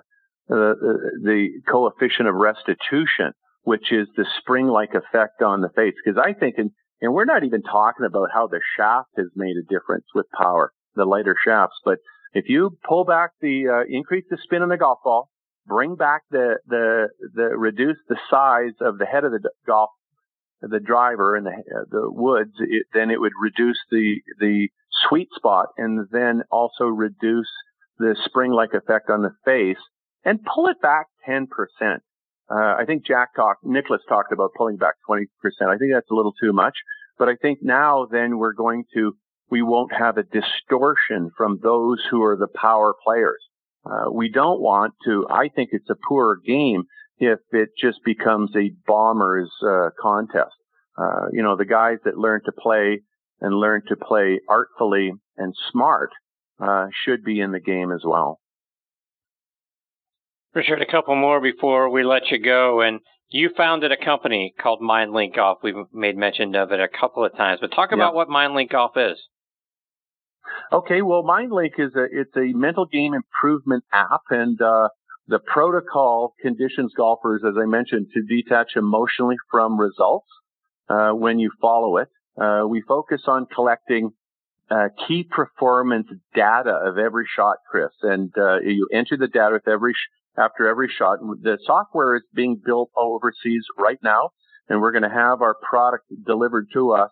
[0.49, 0.77] uh,
[1.23, 5.95] the coefficient of restitution, which is the spring-like effect on the face.
[6.03, 6.69] Because I think, and,
[7.01, 10.71] and we're not even talking about how the shaft has made a difference with power,
[10.95, 11.97] the lighter shafts, but
[12.35, 15.29] if you pull back the, uh, increase the spin on the golf ball,
[15.65, 19.89] bring back the, the, the, reduce the size of the head of the golf,
[20.61, 24.67] the driver and the, uh, the woods, it, then it would reduce the, the
[25.07, 27.49] sweet spot and then also reduce
[27.99, 29.81] the spring-like effect on the face
[30.25, 31.47] and pull it back 10%.
[32.51, 35.23] Uh, I think Jack talked, Nicklaus talked about pulling back 20%.
[35.67, 36.75] I think that's a little too much,
[37.17, 39.15] but I think now then we're going to
[39.49, 43.41] we won't have a distortion from those who are the power players.
[43.85, 46.83] Uh, we don't want to, I think it's a poor game
[47.19, 50.55] if it just becomes a bombers uh, contest.
[50.97, 53.01] Uh, you know, the guys that learn to play
[53.41, 56.09] and learn to play artfully and smart
[56.59, 58.39] uh, should be in the game as well.
[60.53, 62.81] Richard, a couple more before we let you go.
[62.81, 65.59] And you founded a company called MindLink Golf.
[65.61, 68.15] We've made mention of it a couple of times, but talk about yeah.
[68.15, 69.17] what MindLink Golf is.
[70.71, 74.89] Okay, well, MindLink is a it's a mental game improvement app, and uh,
[75.27, 80.27] the protocol conditions golfers, as I mentioned, to detach emotionally from results
[80.89, 82.09] uh, when you follow it.
[82.39, 84.11] Uh, we focus on collecting
[84.69, 89.67] uh, key performance data of every shot, Chris, and uh, you enter the data with
[89.67, 91.19] every sh- after every shot.
[91.41, 94.31] The software is being built overseas right now,
[94.67, 97.11] and we're going to have our product delivered to us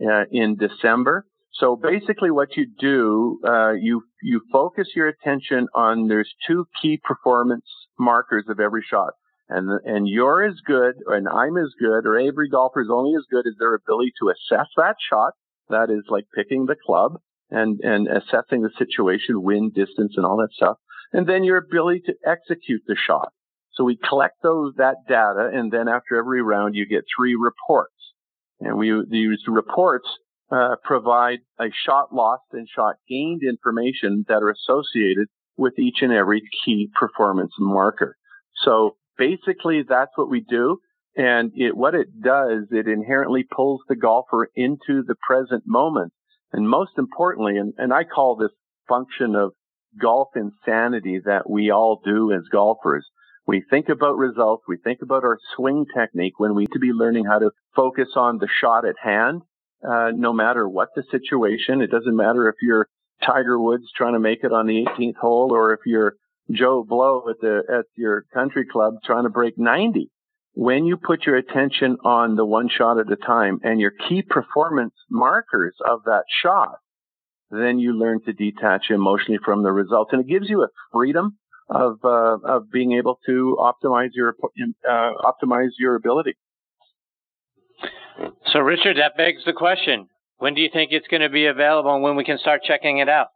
[0.00, 1.26] uh, in December.
[1.56, 7.00] So basically, what you do, uh, you you focus your attention on there's two key
[7.02, 7.66] performance
[7.98, 9.12] markers of every shot,
[9.48, 13.24] and and you're as good, and I'm as good, or every golfer is only as
[13.30, 15.34] good as their ability to assess that shot.
[15.68, 17.20] That is like picking the club
[17.50, 20.78] and and assessing the situation, wind, distance, and all that stuff,
[21.12, 23.32] and then your ability to execute the shot.
[23.74, 27.94] So we collect those that data, and then after every round, you get three reports,
[28.60, 30.08] and we these reports
[30.50, 36.12] uh, provide a shot lost and shot gained information that are associated with each and
[36.12, 38.16] every key performance marker.
[38.64, 40.78] So basically, that's what we do.
[41.16, 46.12] And it, what it does, it inherently pulls the golfer into the present moment.
[46.52, 48.50] And most importantly, and, and I call this
[48.88, 49.52] function of
[50.00, 53.06] golf insanity that we all do as golfers.
[53.46, 54.64] We think about results.
[54.66, 58.08] We think about our swing technique when we need to be learning how to focus
[58.16, 59.42] on the shot at hand
[59.88, 61.80] uh, no matter what the situation.
[61.80, 62.88] It doesn't matter if you're
[63.24, 66.14] Tiger Woods trying to make it on the 18th hole or if you're
[66.50, 70.10] Joe Blow at the at your country club trying to break 90.
[70.52, 74.22] When you put your attention on the one shot at a time and your key
[74.22, 76.76] performance markers of that shot,
[77.50, 81.38] then you learn to detach emotionally from the results, and it gives you a freedom
[81.68, 84.36] of uh, of being able to optimize your
[84.88, 86.34] uh, optimize your ability.
[88.52, 90.08] So, Richard, that begs the question:
[90.38, 92.98] When do you think it's going to be available, and when we can start checking
[92.98, 93.28] it out?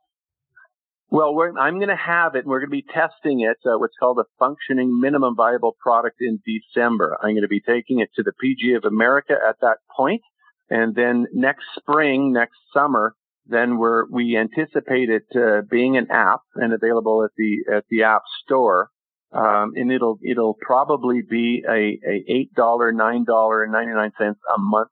[1.11, 3.57] Well, I'm going to have it, and we're going to be testing it.
[3.65, 7.17] Uh, what's called a functioning minimum viable product in December.
[7.23, 10.21] I'm going to be taking it to the PG of America at that point,
[10.69, 13.15] and then next spring, next summer,
[13.47, 18.03] then we're we anticipate it uh, being an app and available at the at the
[18.03, 18.91] App Store.
[19.33, 24.13] Um, and it'll it'll probably be a, a eight dollar, nine dollar, and ninety nine
[24.19, 24.89] cents a month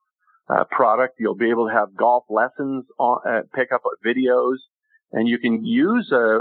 [0.48, 1.14] uh, product.
[1.18, 4.56] You'll be able to have golf lessons, on, uh, pick up videos,
[5.12, 6.12] and you can use.
[6.12, 6.38] Uh,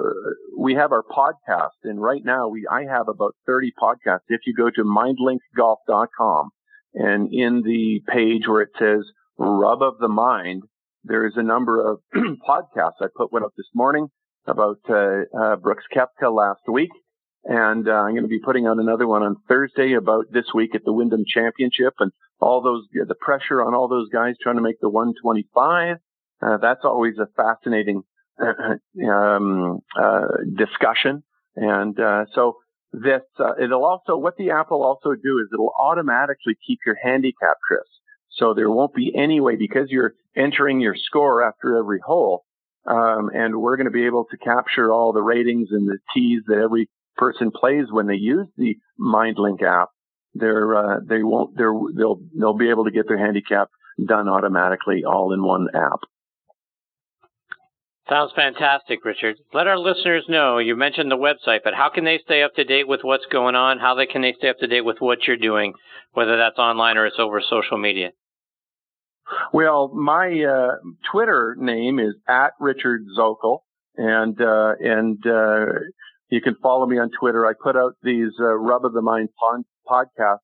[0.57, 4.27] we have our podcast, and right now we I have about thirty podcasts.
[4.27, 6.49] If you go to mindlinkgolf.com,
[6.95, 9.05] and in the page where it says
[9.37, 10.63] "Rub of the Mind,"
[11.05, 13.01] there is a number of podcasts.
[13.01, 14.07] I put one up this morning
[14.47, 16.91] about uh, uh, Brooks Koepka last week.
[17.45, 20.73] And uh, I'm going to be putting out another one on Thursday about this week
[20.73, 22.11] at the Wyndham Championship and
[22.41, 25.97] all those, the pressure on all those guys trying to make the 125.
[26.41, 28.01] Uh, that's always a fascinating
[29.07, 30.27] um, uh,
[30.57, 31.23] discussion.
[31.55, 32.57] And uh, so
[32.91, 36.97] this, uh, it'll also, what the app will also do is it'll automatically keep your
[37.01, 37.83] handicap, Chris.
[38.31, 42.43] So there won't be any way because you're entering your score after every hole.
[42.87, 46.41] Um, and we're going to be able to capture all the ratings and the tees
[46.47, 49.89] that every person plays when they use the MindLink app,
[50.33, 53.69] they're uh, they won't they're they'll they'll be able to get their handicap
[54.05, 55.99] done automatically all in one app.
[58.09, 59.37] Sounds fantastic, Richard.
[59.51, 62.63] Let our listeners know you mentioned the website, but how can they stay up to
[62.63, 63.79] date with what's going on?
[63.79, 65.73] How they can they stay up to date with what you're doing,
[66.13, 68.11] whether that's online or it's over social media?
[69.51, 70.75] Well, my uh,
[71.11, 73.59] Twitter name is at Richard Zokol,
[73.97, 75.65] and uh, and uh,
[76.29, 77.45] you can follow me on Twitter.
[77.45, 79.29] I put out these uh, Rub of the Mind
[79.87, 80.39] podcasts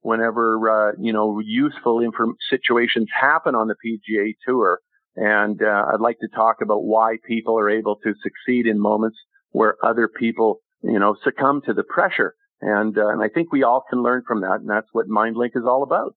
[0.00, 4.80] whenever uh, you know useful inform- situations happen on the PGA Tour,
[5.16, 9.18] and uh, I'd like to talk about why people are able to succeed in moments
[9.50, 12.34] where other people you know succumb to the pressure.
[12.60, 15.50] And uh, and I think we all can learn from that, and that's what MindLink
[15.54, 16.14] is all about.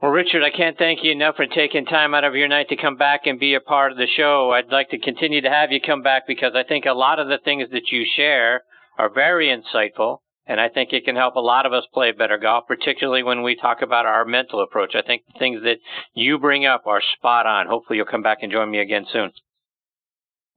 [0.00, 2.76] Well, Richard, I can't thank you enough for taking time out of your night to
[2.76, 4.50] come back and be a part of the show.
[4.50, 7.28] I'd like to continue to have you come back because I think a lot of
[7.28, 8.62] the things that you share
[8.96, 10.18] are very insightful.
[10.46, 13.42] And I think it can help a lot of us play better golf, particularly when
[13.42, 14.94] we talk about our mental approach.
[14.94, 15.76] I think the things that
[16.14, 17.66] you bring up are spot on.
[17.66, 19.32] Hopefully, you'll come back and join me again soon.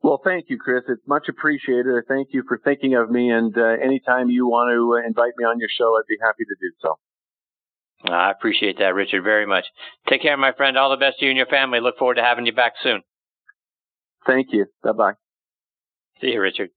[0.02, 0.84] Well, thank you, Chris.
[0.88, 1.94] It's much appreciated.
[2.08, 3.30] Thank you for thinking of me.
[3.30, 6.56] And uh, anytime you want to invite me on your show, I'd be happy to
[6.60, 6.98] do so.
[8.06, 9.66] I appreciate that, Richard, very much.
[10.10, 10.78] Take care, my friend.
[10.78, 11.80] All the best to you and your family.
[11.80, 13.02] Look forward to having you back soon.
[14.26, 14.66] Thank you.
[14.84, 15.14] Bye bye.
[16.22, 16.70] See you, Richard.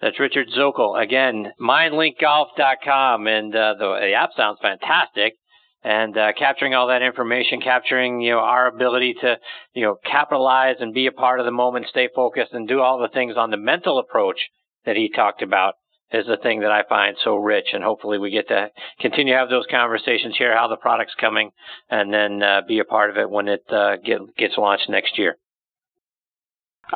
[0.00, 1.00] That's Richard Zokol.
[1.00, 3.26] Again, mindlinkgolf.com.
[3.26, 5.34] And uh, the, the, app sounds fantastic.
[5.84, 9.36] And uh, capturing all that information, capturing you know our ability to
[9.74, 13.00] you know capitalize and be a part of the moment, stay focused, and do all
[13.00, 14.38] the things on the mental approach
[14.84, 15.74] that he talked about
[16.12, 18.70] is the thing that I find so rich, and hopefully we get to
[19.00, 21.50] continue to have those conversations, hear how the product's coming,
[21.90, 25.18] and then uh, be a part of it when it uh, get, gets launched next
[25.18, 25.36] year.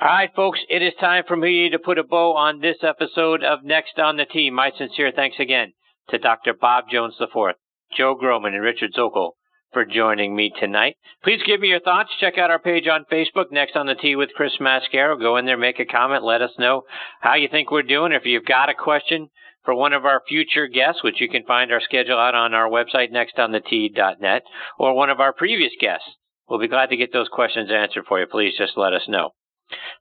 [0.00, 3.42] All right, folks, it is time for me to put a bow on this episode
[3.42, 4.50] of Next on the Tee.
[4.50, 5.72] My sincere thanks again
[6.10, 6.52] to Dr.
[6.52, 7.56] Bob Jones IV,
[7.96, 9.32] Joe Grohman, and Richard Zokol
[9.72, 10.96] for joining me tonight.
[11.22, 12.10] Please give me your thoughts.
[12.20, 15.18] Check out our page on Facebook, Next on the Tee with Chris Mascaro.
[15.20, 16.82] Go in there, make a comment, let us know
[17.20, 18.12] how you think we're doing.
[18.12, 19.28] If you've got a question
[19.64, 22.68] for one of our future guests, which you can find our schedule out on our
[22.68, 24.42] website, nextonthetee.net,
[24.78, 26.08] or one of our previous guests,
[26.48, 28.26] we'll be glad to get those questions answered for you.
[28.26, 29.30] Please just let us know.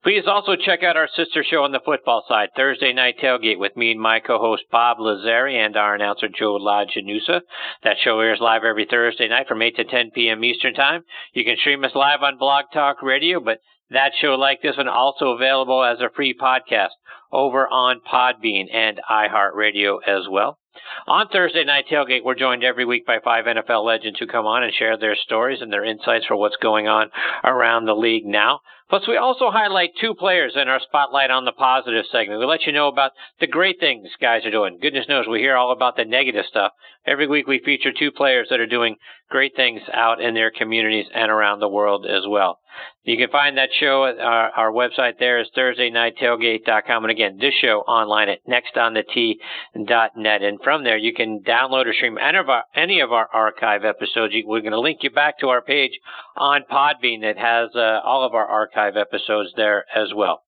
[0.04, 3.76] Please also check out our sister show on the football side, Thursday Night Tailgate, with
[3.76, 7.42] me and my co-host Bob Lazari and our announcer Joe Lajanusa.
[7.84, 10.44] That show airs live every Thursday night from 8 to 10 p.m.
[10.44, 11.04] Eastern Time.
[11.34, 13.60] You can stream us live on Blog Talk Radio, but
[13.90, 16.90] that show, like this one, also available as a free podcast
[17.32, 20.60] over on Podbean and iHeartRadio as well.
[21.08, 24.64] On Thursday Night Tailgate, we're joined every week by five NFL legends who come on
[24.64, 27.12] and share their stories and their insights for what's going on
[27.44, 28.60] around the league now.
[28.88, 32.40] Plus, we also highlight two players in our Spotlight on the Positive segment.
[32.40, 34.78] We let you know about the great things guys are doing.
[34.80, 36.72] Goodness knows we hear all about the negative stuff.
[37.06, 38.98] Every week we feature two players that are doing
[39.30, 42.60] great things out in their communities and around the world as well.
[43.04, 47.04] You can find that show at our, our website there is thursdaynighttailgate.com.
[47.06, 50.42] And again, this show online at nextonthetee.net.
[50.44, 53.86] And from there, you can download or stream any of our, any of our archive
[53.86, 54.34] episodes.
[54.44, 55.92] We're going to link you back to our page
[56.36, 60.42] on Podbean that has uh, all of our archive episodes there as well.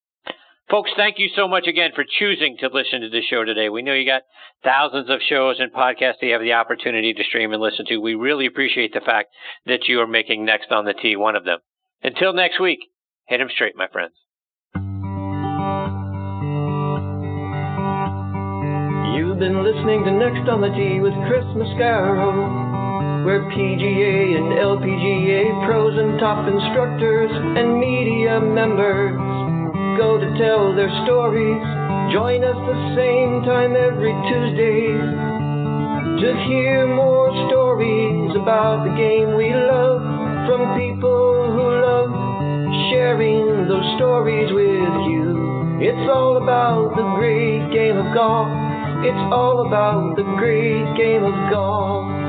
[0.69, 3.69] Folks, thank you so much again for choosing to listen to the show today.
[3.69, 4.23] We know you got
[4.65, 7.98] thousands of shows and podcasts that you have the opportunity to stream and listen to.
[7.98, 9.30] We really appreciate the fact
[9.65, 11.60] that you are making Next on the Tee one of them.
[12.03, 12.80] Until next week,
[13.27, 14.15] hit 'em straight, my friends.
[19.38, 25.93] Been listening to Next on the Tee with Chris Mascaro, where PGA and LPGA pros
[25.93, 29.14] and top instructors and media members
[29.93, 31.61] go to tell their stories.
[32.09, 39.53] Join us the same time every Tuesday to hear more stories about the game we
[39.53, 40.01] love
[40.49, 42.09] from people who love
[42.89, 45.77] sharing those stories with you.
[45.77, 48.77] It's all about the great game of golf.
[49.06, 52.27] It's all about the great game of golf.